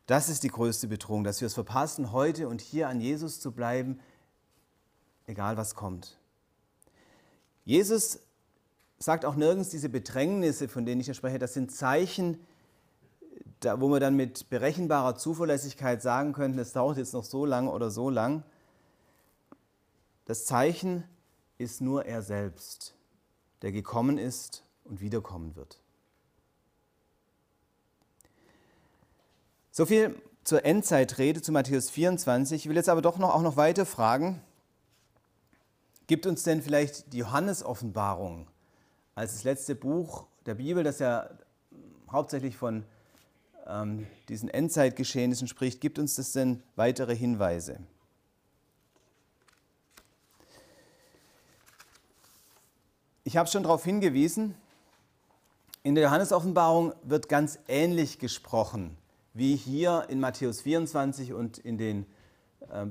[0.07, 3.51] Das ist die größte Bedrohung, dass wir es verpassen, heute und hier an Jesus zu
[3.51, 3.99] bleiben,
[5.33, 6.19] egal was kommt.
[7.65, 8.21] Jesus
[8.99, 12.39] sagt auch nirgends diese Bedrängnisse, von denen ich hier spreche, das sind Zeichen,
[13.63, 17.91] wo wir dann mit berechenbarer Zuverlässigkeit sagen könnten, es dauert jetzt noch so lang oder
[17.91, 18.43] so lang.
[20.27, 21.05] Das Zeichen
[21.59, 22.95] ist nur er selbst,
[23.63, 25.81] der gekommen ist und wiederkommen wird.
[29.71, 32.63] So viel zur Endzeitrede zu Matthäus 24.
[32.63, 34.43] Ich will jetzt aber doch noch, auch noch weiter fragen,
[36.07, 38.49] Gibt uns denn vielleicht die Johannes-Offenbarung
[39.15, 41.29] als das letzte Buch der Bibel, das ja
[42.11, 42.85] hauptsächlich von
[43.67, 47.79] ähm, diesen Endzeitgeschehnissen spricht, gibt uns das denn weitere Hinweise?
[53.25, 54.57] Ich habe schon darauf hingewiesen,
[55.85, 58.97] in der Johannes-Offenbarung wird ganz ähnlich gesprochen
[59.35, 62.07] wie hier in Matthäus 24 und in den
[62.71, 62.87] äh,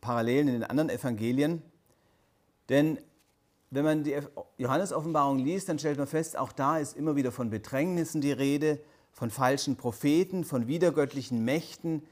[0.00, 1.62] Parallelen in den anderen Evangelien.
[2.68, 2.98] Denn
[3.70, 4.16] wenn man die
[4.58, 8.80] Johannes-Offenbarung liest, dann stellt man fest, auch da ist immer wieder von Bedrängnissen die Rede,
[9.12, 12.02] von falschen Propheten, von widergöttlichen Mächten,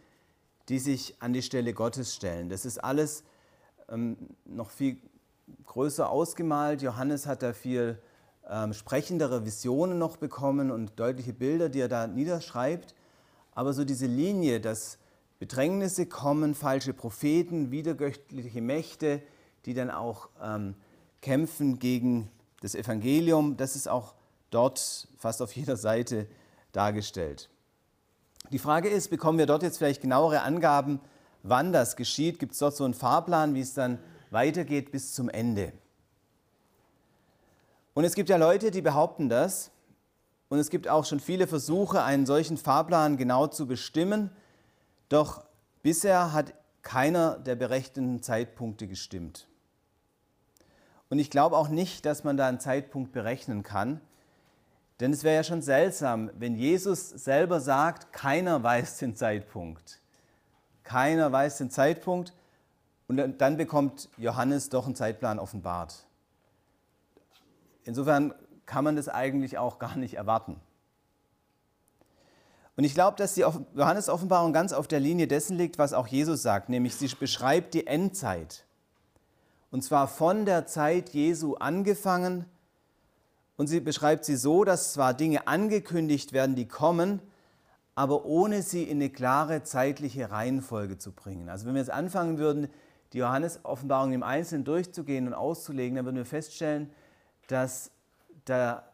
[0.68, 2.48] die sich an die Stelle Gottes stellen.
[2.48, 3.24] Das ist alles
[3.88, 4.98] ähm, noch viel
[5.64, 6.82] größer ausgemalt.
[6.82, 7.98] Johannes hat da viel
[8.48, 12.94] ähm, sprechendere Visionen noch bekommen und deutliche Bilder, die er da niederschreibt.
[13.52, 14.98] Aber so diese Linie, dass
[15.38, 19.22] Bedrängnisse kommen, falsche Propheten, widergöttliche Mächte,
[19.66, 20.74] die dann auch ähm,
[21.20, 23.56] kämpfen gegen das Evangelium.
[23.56, 24.14] Das ist auch
[24.50, 26.26] dort fast auf jeder Seite
[26.72, 27.48] dargestellt.
[28.50, 31.00] Die Frage ist, bekommen wir dort jetzt vielleicht genauere Angaben,
[31.42, 32.38] wann das geschieht?
[32.38, 33.98] Gibt es dort so einen Fahrplan, wie es dann
[34.30, 35.72] weitergeht bis zum Ende?
[37.94, 39.70] Und es gibt ja Leute, die behaupten das.
[40.48, 44.30] Und es gibt auch schon viele Versuche, einen solchen Fahrplan genau zu bestimmen.
[45.08, 45.44] Doch
[45.82, 49.48] bisher hat keiner der berechneten Zeitpunkte gestimmt.
[51.10, 54.00] Und ich glaube auch nicht, dass man da einen Zeitpunkt berechnen kann.
[55.00, 60.00] Denn es wäre ja schon seltsam, wenn Jesus selber sagt, keiner weiß den Zeitpunkt.
[60.82, 62.32] Keiner weiß den Zeitpunkt.
[63.06, 66.06] Und dann bekommt Johannes doch einen Zeitplan offenbart.
[67.84, 68.34] Insofern
[68.66, 70.60] kann man das eigentlich auch gar nicht erwarten.
[72.76, 76.42] Und ich glaube, dass die Johannes-Offenbarung ganz auf der Linie dessen liegt, was auch Jesus
[76.42, 78.64] sagt, nämlich sie beschreibt die Endzeit.
[79.74, 82.44] Und zwar von der Zeit Jesu angefangen.
[83.56, 87.20] Und sie beschreibt sie so, dass zwar Dinge angekündigt werden, die kommen,
[87.96, 91.48] aber ohne sie in eine klare zeitliche Reihenfolge zu bringen.
[91.48, 92.68] Also wenn wir jetzt anfangen würden,
[93.12, 96.88] die Johannes-Offenbarung im Einzelnen durchzugehen und auszulegen, dann würden wir feststellen,
[97.48, 97.90] dass
[98.44, 98.84] da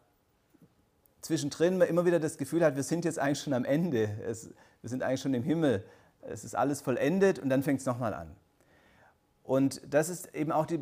[1.21, 4.49] zwischendrin man immer wieder das Gefühl hat, wir sind jetzt eigentlich schon am Ende, es,
[4.81, 5.85] wir sind eigentlich schon im Himmel,
[6.23, 8.35] es ist alles vollendet und dann fängt es nochmal an.
[9.43, 10.79] Und das ist eben auch die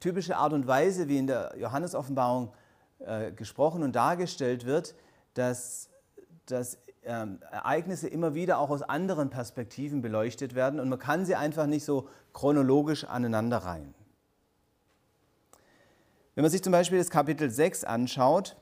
[0.00, 2.52] typische Art und Weise, wie in der Johannesoffenbarung
[3.00, 4.94] äh, gesprochen und dargestellt wird,
[5.34, 5.88] dass,
[6.46, 11.34] dass ähm, Ereignisse immer wieder auch aus anderen Perspektiven beleuchtet werden und man kann sie
[11.34, 13.94] einfach nicht so chronologisch aneinanderreihen.
[16.34, 18.56] Wenn man sich zum Beispiel das Kapitel 6 anschaut,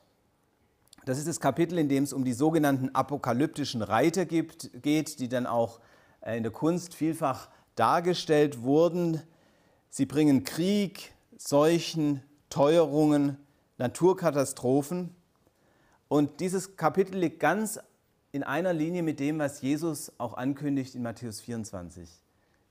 [1.05, 5.29] das ist das Kapitel, in dem es um die sogenannten apokalyptischen Reiter gibt, geht, die
[5.29, 5.79] dann auch
[6.21, 9.21] äh, in der Kunst vielfach dargestellt wurden.
[9.89, 13.37] Sie bringen Krieg, Seuchen, Teuerungen,
[13.77, 15.15] Naturkatastrophen.
[16.09, 17.79] Und dieses Kapitel liegt ganz
[18.31, 22.09] in einer Linie mit dem, was Jesus auch ankündigt in Matthäus 24.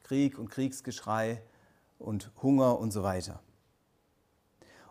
[0.02, 1.42] Krieg und Kriegsgeschrei
[1.98, 3.40] und Hunger und so weiter.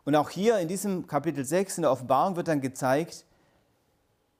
[0.03, 3.26] Und auch hier in diesem Kapitel 6 in der Offenbarung wird dann gezeigt,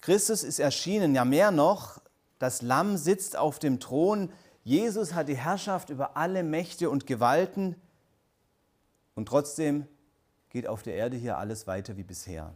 [0.02, 2.00] Christus ist erschienen, ja mehr noch,
[2.38, 4.32] das Lamm sitzt auf dem Thron,
[4.66, 7.76] Jesus hat die Herrschaft über alle Mächte und Gewalten
[9.14, 9.88] und trotzdem
[10.50, 12.52] geht auf der Erde hier alles weiter wie bisher.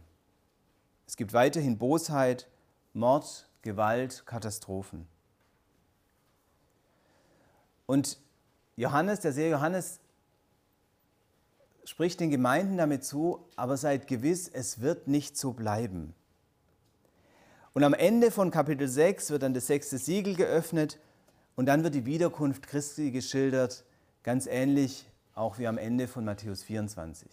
[1.06, 2.48] Es gibt weiterhin Bosheit,
[2.94, 5.06] Mord, Gewalt, Katastrophen.
[7.86, 8.18] Und
[8.74, 10.00] Johannes, der Seher Johannes,
[11.84, 16.12] spricht den Gemeinden damit zu, aber seid gewiss, es wird nicht so bleiben.
[17.72, 20.98] Und am Ende von Kapitel 6 wird dann das sechste Siegel geöffnet
[21.60, 23.84] und dann wird die Wiederkunft Christi geschildert,
[24.22, 25.04] ganz ähnlich
[25.34, 27.30] auch wie am Ende von Matthäus 24.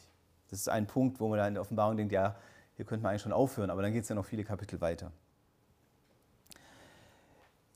[0.50, 2.36] Das ist ein Punkt, wo man da in der Offenbarung denkt, ja,
[2.76, 5.14] hier könnte man eigentlich schon aufhören, aber dann geht es ja noch viele Kapitel weiter.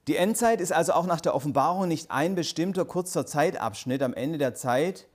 [0.09, 4.37] Die Endzeit ist also auch nach der Offenbarung nicht ein bestimmter kurzer Zeitabschnitt am Ende
[4.37, 5.07] der Zeit,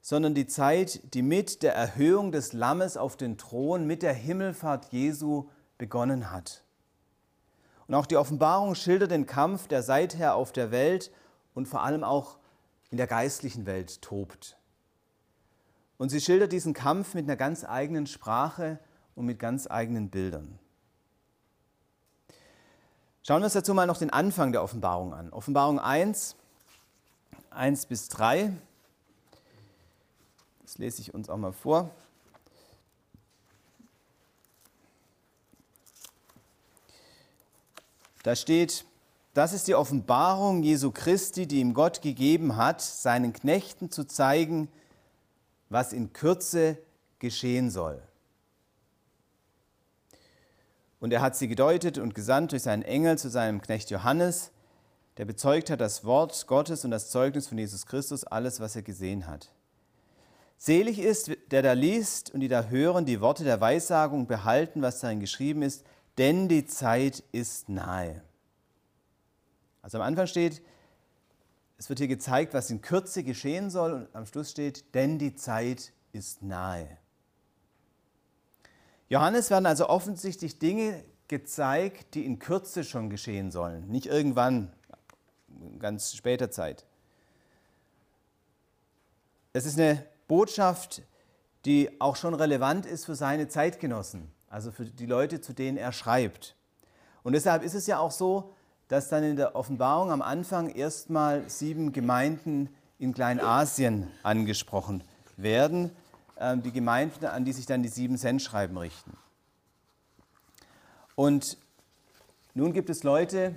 [0.00, 4.86] sondern die Zeit, die mit der Erhöhung des Lammes auf den Thron, mit der Himmelfahrt
[4.90, 5.48] Jesu
[5.78, 6.63] begonnen hat.
[7.86, 11.10] Und auch die Offenbarung schildert den Kampf, der seither auf der Welt
[11.54, 12.38] und vor allem auch
[12.90, 14.56] in der geistlichen Welt tobt.
[15.96, 18.78] Und sie schildert diesen Kampf mit einer ganz eigenen Sprache
[19.14, 20.58] und mit ganz eigenen Bildern.
[23.22, 25.32] Schauen wir uns dazu mal noch den Anfang der Offenbarung an.
[25.32, 26.36] Offenbarung 1,
[27.50, 28.52] 1 bis 3.
[30.62, 31.90] Das lese ich uns auch mal vor.
[38.24, 38.86] Da steht,
[39.34, 44.68] das ist die Offenbarung Jesu Christi, die ihm Gott gegeben hat, seinen Knechten zu zeigen,
[45.68, 46.78] was in Kürze
[47.18, 48.02] geschehen soll.
[51.00, 54.52] Und er hat sie gedeutet und gesandt durch seinen Engel zu seinem Knecht Johannes,
[55.18, 58.82] der bezeugt hat das Wort Gottes und das Zeugnis von Jesus Christus, alles, was er
[58.82, 59.50] gesehen hat.
[60.56, 65.00] Selig ist, der da liest und die da hören, die Worte der Weissagung behalten, was
[65.00, 65.84] darin geschrieben ist,
[66.18, 68.22] denn die Zeit ist nahe.
[69.82, 70.62] Also am Anfang steht,
[71.76, 75.34] es wird hier gezeigt, was in Kürze geschehen soll und am Schluss steht, denn die
[75.34, 76.96] Zeit ist nahe.
[79.08, 84.72] Johannes werden also offensichtlich Dinge gezeigt, die in Kürze schon geschehen sollen, nicht irgendwann,
[85.78, 86.84] ganz später Zeit.
[89.52, 91.02] Es ist eine Botschaft,
[91.64, 95.90] die auch schon relevant ist für seine Zeitgenossen, also für die Leute, zu denen er
[95.90, 96.54] schreibt.
[97.24, 98.54] Und deshalb ist es ja auch so,
[98.86, 102.68] dass dann in der Offenbarung am Anfang erstmal sieben Gemeinden
[103.00, 105.02] in Kleinasien angesprochen
[105.36, 105.90] werden.
[106.38, 109.16] Ähm, die Gemeinden, an die sich dann die sieben Sendschreiben richten.
[111.16, 111.58] Und
[112.54, 113.56] nun gibt es Leute,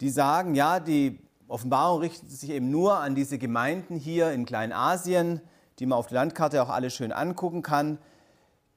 [0.00, 1.18] die sagen, ja, die
[1.48, 5.40] Offenbarung richtet sich eben nur an diese Gemeinden hier in Kleinasien,
[5.80, 7.98] die man auf der Landkarte auch alle schön angucken kann,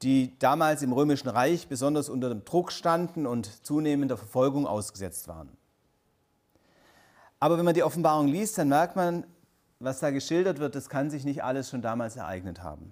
[0.01, 5.49] die damals im Römischen Reich besonders unter dem Druck standen und zunehmender Verfolgung ausgesetzt waren.
[7.39, 9.25] Aber wenn man die Offenbarung liest, dann merkt man,
[9.79, 12.91] was da geschildert wird, das kann sich nicht alles schon damals ereignet haben.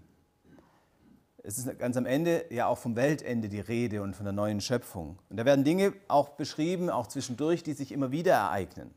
[1.43, 4.59] Es ist ganz am Ende ja auch vom Weltende die Rede und von der neuen
[4.59, 5.19] Schöpfung.
[5.29, 8.93] Und da werden Dinge auch beschrieben, auch zwischendurch, die sich immer wieder ereignen.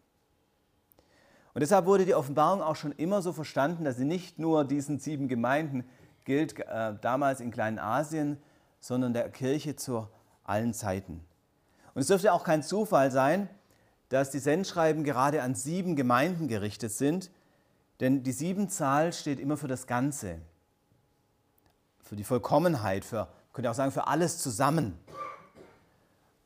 [1.54, 4.98] Und deshalb wurde die Offenbarung auch schon immer so verstanden, dass sie nicht nur diesen
[4.98, 5.84] sieben Gemeinden
[6.24, 8.38] gilt, äh, damals in Kleinasien,
[8.80, 10.08] sondern der Kirche zu
[10.44, 11.24] allen Zeiten.
[11.94, 13.48] Und es dürfte auch kein Zufall sein,
[14.08, 17.30] dass die Sendschreiben gerade an sieben Gemeinden gerichtet sind,
[18.00, 20.38] denn die sieben Zahl steht immer für das Ganze,
[22.02, 24.98] für die Vollkommenheit, für, könnte auch sagen, für alles zusammen.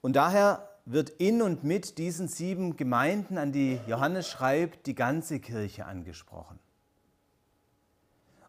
[0.03, 5.41] Und daher wird in und mit diesen sieben Gemeinden, an die Johannes schreibt, die ganze
[5.41, 6.59] Kirche angesprochen.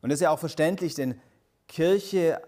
[0.07, 1.19] Und das ist ja auch verständlich, denn
[1.67, 2.41] Kirche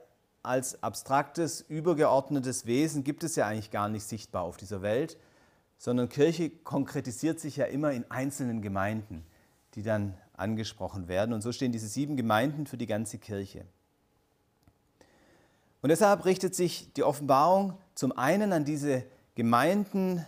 [0.44, 5.18] als abstraktes, übergeordnetes Wesen gibt es ja eigentlich gar nicht sichtbar auf dieser Welt,
[5.78, 9.26] sondern Kirche konkretisiert sich ja immer in einzelnen Gemeinden,
[9.74, 11.34] die dann angesprochen werden.
[11.34, 13.66] Und so stehen diese sieben Gemeinden für die ganze Kirche.
[15.82, 19.04] Und deshalb richtet sich die Offenbarung zum einen an diese
[19.36, 20.26] Gemeinden,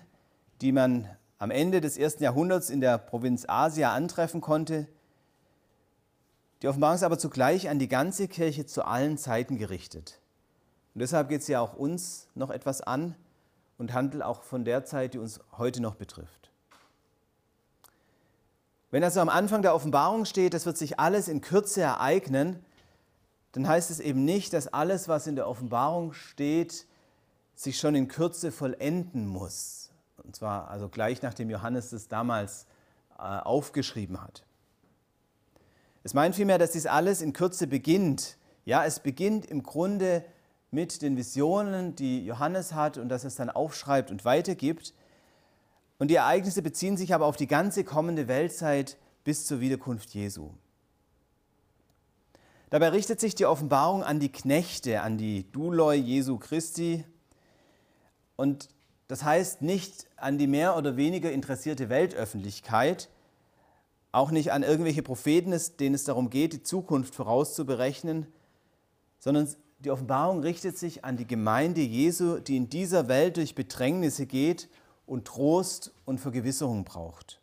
[0.60, 1.08] die man
[1.38, 4.90] am Ende des ersten Jahrhunderts in der Provinz Asia antreffen konnte.
[6.62, 10.20] Die Offenbarung ist aber zugleich an die ganze Kirche zu allen Zeiten gerichtet.
[10.94, 13.16] Und deshalb geht es ja auch uns noch etwas an
[13.78, 16.52] und handelt auch von der Zeit, die uns heute noch betrifft.
[18.92, 22.64] Wenn also am Anfang der Offenbarung steht, das wird sich alles in Kürze ereignen,
[23.54, 26.86] dann heißt es eben nicht, dass alles, was in der Offenbarung steht,
[27.56, 29.90] sich schon in Kürze vollenden muss.
[30.24, 32.66] Und zwar also gleich nachdem Johannes das damals
[33.18, 34.44] äh, aufgeschrieben hat.
[36.04, 38.38] Es meint vielmehr, dass dies alles in Kürze beginnt.
[38.66, 40.26] Ja, es beginnt im Grunde
[40.72, 44.94] mit den Visionen, die Johannes hat und dass es dann aufschreibt und weitergibt.
[46.00, 50.52] Und die Ereignisse beziehen sich aber auf die ganze kommende Weltzeit bis zur Wiederkunft Jesu.
[52.72, 57.04] Dabei richtet sich die Offenbarung an die Knechte, an die Duloi Jesu Christi.
[58.38, 58.70] Und
[59.10, 63.10] das heißt nicht an die mehr oder weniger interessierte Weltöffentlichkeit,
[64.12, 68.28] auch nicht an irgendwelche Propheten, denen es darum geht, die Zukunft vorauszuberechnen,
[69.20, 69.48] sondern
[69.80, 74.70] die Offenbarung richtet sich an die Gemeinde Jesu, die in dieser Welt durch Bedrängnisse geht
[75.06, 77.40] und Trost und Vergewisserung braucht.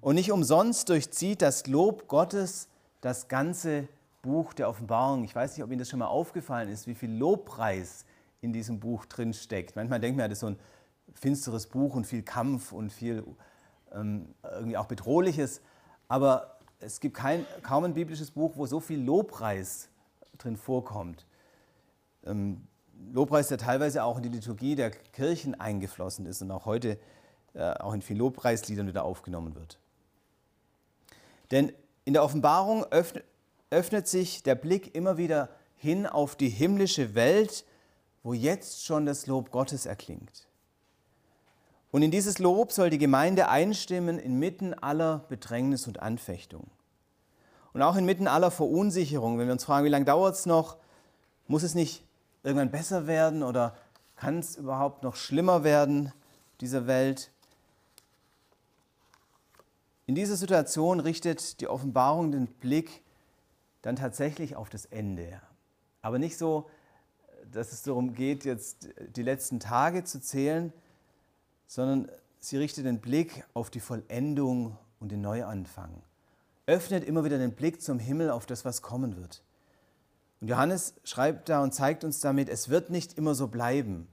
[0.00, 2.68] Und nicht umsonst durchzieht das Lob Gottes
[3.00, 3.88] das ganze
[4.22, 5.24] Buch der Offenbarung.
[5.24, 8.04] Ich weiß nicht, ob Ihnen das schon mal aufgefallen ist, wie viel Lobpreis
[8.40, 9.76] in diesem Buch drin steckt.
[9.76, 10.58] Manchmal denkt man, das ist so ein
[11.14, 13.24] finsteres Buch und viel Kampf und viel
[13.90, 15.60] irgendwie auch Bedrohliches.
[16.08, 19.88] Aber es gibt kein, kaum ein biblisches Buch, wo so viel Lobpreis
[20.38, 21.26] drin vorkommt.
[22.24, 22.66] Ähm,
[23.12, 26.98] Lobpreis, der teilweise auch in die Liturgie der Kirchen eingeflossen ist und auch heute
[27.54, 29.78] äh, auch in vielen Lobpreisliedern wieder aufgenommen wird.
[31.50, 31.72] Denn
[32.04, 33.24] in der Offenbarung öffnet,
[33.70, 37.64] öffnet sich der Blick immer wieder hin auf die himmlische Welt,
[38.22, 40.46] wo jetzt schon das Lob Gottes erklingt.
[41.90, 46.66] Und in dieses Lob soll die Gemeinde einstimmen inmitten aller Bedrängnis und Anfechtung.
[47.72, 50.76] Und auch inmitten aller Verunsicherung, wenn wir uns fragen, wie lange dauert es noch,
[51.46, 52.04] muss es nicht
[52.42, 53.76] irgendwann besser werden oder
[54.16, 56.12] kann es überhaupt noch schlimmer werden,
[56.60, 57.30] dieser Welt?
[60.06, 63.02] In dieser Situation richtet die Offenbarung den Blick
[63.82, 65.40] dann tatsächlich auf das Ende.
[66.00, 66.70] Aber nicht so,
[67.52, 70.72] dass es darum geht, jetzt die letzten Tage zu zählen,
[71.66, 72.08] sondern
[72.40, 76.02] sie richtet den Blick auf die Vollendung und den Neuanfang
[76.66, 79.42] öffnet immer wieder den Blick zum Himmel auf das, was kommen wird.
[80.40, 84.08] Und Johannes schreibt da und zeigt uns damit, es wird nicht immer so bleiben.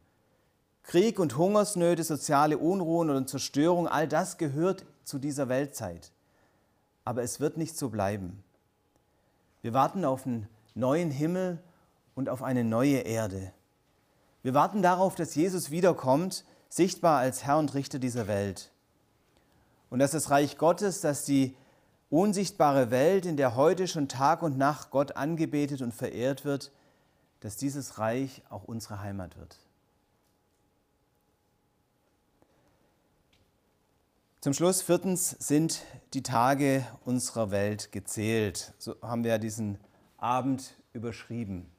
[0.83, 6.11] Krieg und Hungersnöte, soziale Unruhen und Zerstörung, all das gehört zu dieser Weltzeit.
[7.05, 8.43] Aber es wird nicht so bleiben.
[9.61, 11.59] Wir warten auf einen neuen Himmel
[12.15, 13.51] und auf eine neue Erde.
[14.43, 16.45] Wir warten darauf, dass Jesus wiederkommt,
[16.75, 18.71] sichtbar als Herr und Richter dieser Welt.
[19.89, 21.55] Und dass das Reich Gottes, das die
[22.09, 26.71] unsichtbare Welt, in der heute schon Tag und Nacht Gott angebetet und verehrt wird,
[27.41, 29.59] dass dieses Reich auch unsere Heimat wird.
[34.41, 38.73] Zum Schluss viertens sind die Tage unserer Welt gezählt.
[38.77, 39.79] So haben wir diesen
[40.17, 41.69] Abend überschrieben.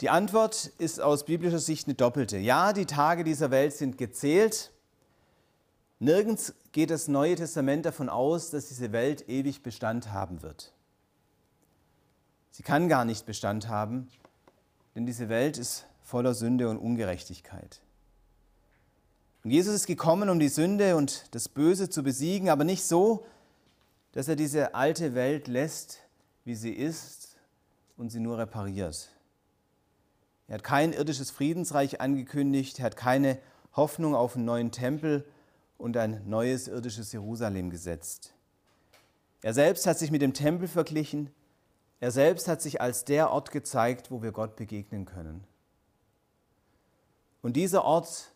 [0.00, 2.38] Die Antwort ist aus biblischer Sicht eine doppelte.
[2.38, 4.72] Ja, die Tage dieser Welt sind gezählt,
[6.00, 10.72] Nirgends geht das Neue Testament davon aus, dass diese Welt ewig Bestand haben wird.
[12.50, 14.08] Sie kann gar nicht Bestand haben,
[14.94, 17.80] denn diese Welt ist voller Sünde und Ungerechtigkeit.
[19.44, 23.24] Und Jesus ist gekommen, um die Sünde und das Böse zu besiegen, aber nicht so,
[24.12, 26.00] dass er diese alte Welt lässt,
[26.44, 27.36] wie sie ist
[27.96, 29.13] und sie nur repariert.
[30.48, 33.38] Er hat kein irdisches Friedensreich angekündigt, er hat keine
[33.74, 35.24] Hoffnung auf einen neuen Tempel
[35.78, 38.34] und ein neues irdisches Jerusalem gesetzt.
[39.42, 41.30] Er selbst hat sich mit dem Tempel verglichen.
[42.00, 45.44] Er selbst hat sich als der Ort gezeigt, wo wir Gott begegnen können.
[47.42, 48.32] Und dieser Ort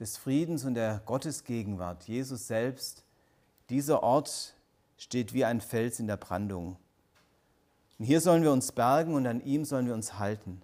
[0.00, 3.04] des Friedens und der Gottesgegenwart, Jesus selbst,
[3.70, 4.54] dieser Ort
[4.96, 6.76] steht wie ein Fels in der Brandung.
[7.98, 10.62] Und hier sollen wir uns bergen und an ihm sollen wir uns halten.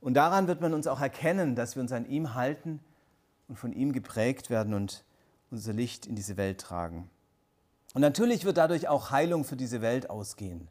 [0.00, 2.80] Und daran wird man uns auch erkennen, dass wir uns an ihm halten,
[3.50, 5.04] und von ihm geprägt werden und
[5.50, 7.10] unser Licht in diese Welt tragen.
[7.94, 10.68] Und natürlich wird dadurch auch Heilung für diese Welt ausgehen.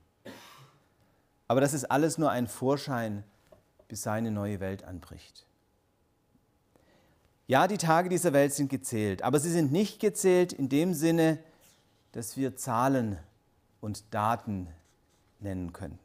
[1.49, 3.25] Aber das ist alles nur ein Vorschein,
[3.89, 5.45] bis seine neue Welt anbricht.
[7.47, 11.39] Ja, die Tage dieser Welt sind gezählt, aber sie sind nicht gezählt in dem Sinne,
[12.13, 13.19] dass wir Zahlen
[13.81, 14.69] und Daten
[15.39, 15.99] nennen können.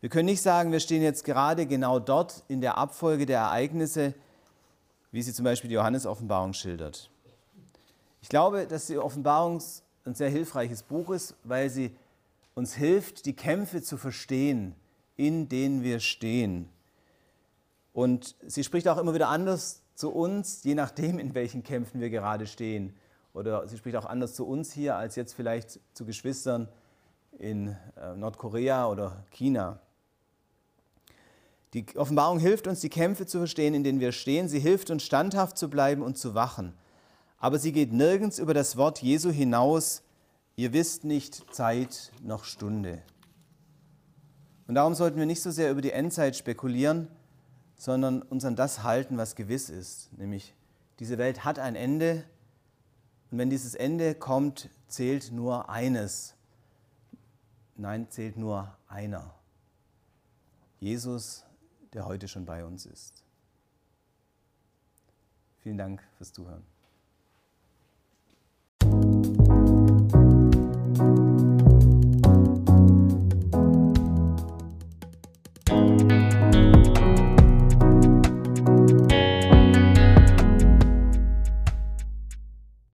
[0.00, 4.14] Wir können nicht sagen, wir stehen jetzt gerade genau dort in der Abfolge der Ereignisse,
[5.12, 7.10] wie sie zum Beispiel die Johannes-Offenbarung schildert.
[8.22, 9.62] Ich glaube, dass die Offenbarung
[10.06, 11.94] ein sehr hilfreiches Buch ist, weil sie
[12.54, 14.74] uns hilft, die Kämpfe zu verstehen,
[15.16, 16.70] in denen wir stehen.
[17.92, 22.08] Und sie spricht auch immer wieder anders zu uns, je nachdem, in welchen Kämpfen wir
[22.08, 22.96] gerade stehen.
[23.34, 26.68] Oder sie spricht auch anders zu uns hier als jetzt vielleicht zu Geschwistern
[27.38, 29.78] in äh, Nordkorea oder China.
[31.74, 34.48] Die Offenbarung hilft uns, die Kämpfe zu verstehen, in denen wir stehen.
[34.48, 36.74] Sie hilft uns, standhaft zu bleiben und zu wachen.
[37.38, 40.02] Aber sie geht nirgends über das Wort Jesu hinaus.
[40.56, 43.02] Ihr wisst nicht Zeit noch Stunde.
[44.66, 47.08] Und darum sollten wir nicht so sehr über die Endzeit spekulieren,
[47.76, 50.54] sondern uns an das halten, was gewiss ist, nämlich
[50.98, 52.24] diese Welt hat ein Ende
[53.30, 56.34] und wenn dieses Ende kommt, zählt nur eines.
[57.76, 59.34] Nein, zählt nur einer.
[60.80, 61.44] Jesus,
[61.92, 63.24] der heute schon bei uns ist.
[65.58, 66.64] Vielen Dank fürs Zuhören.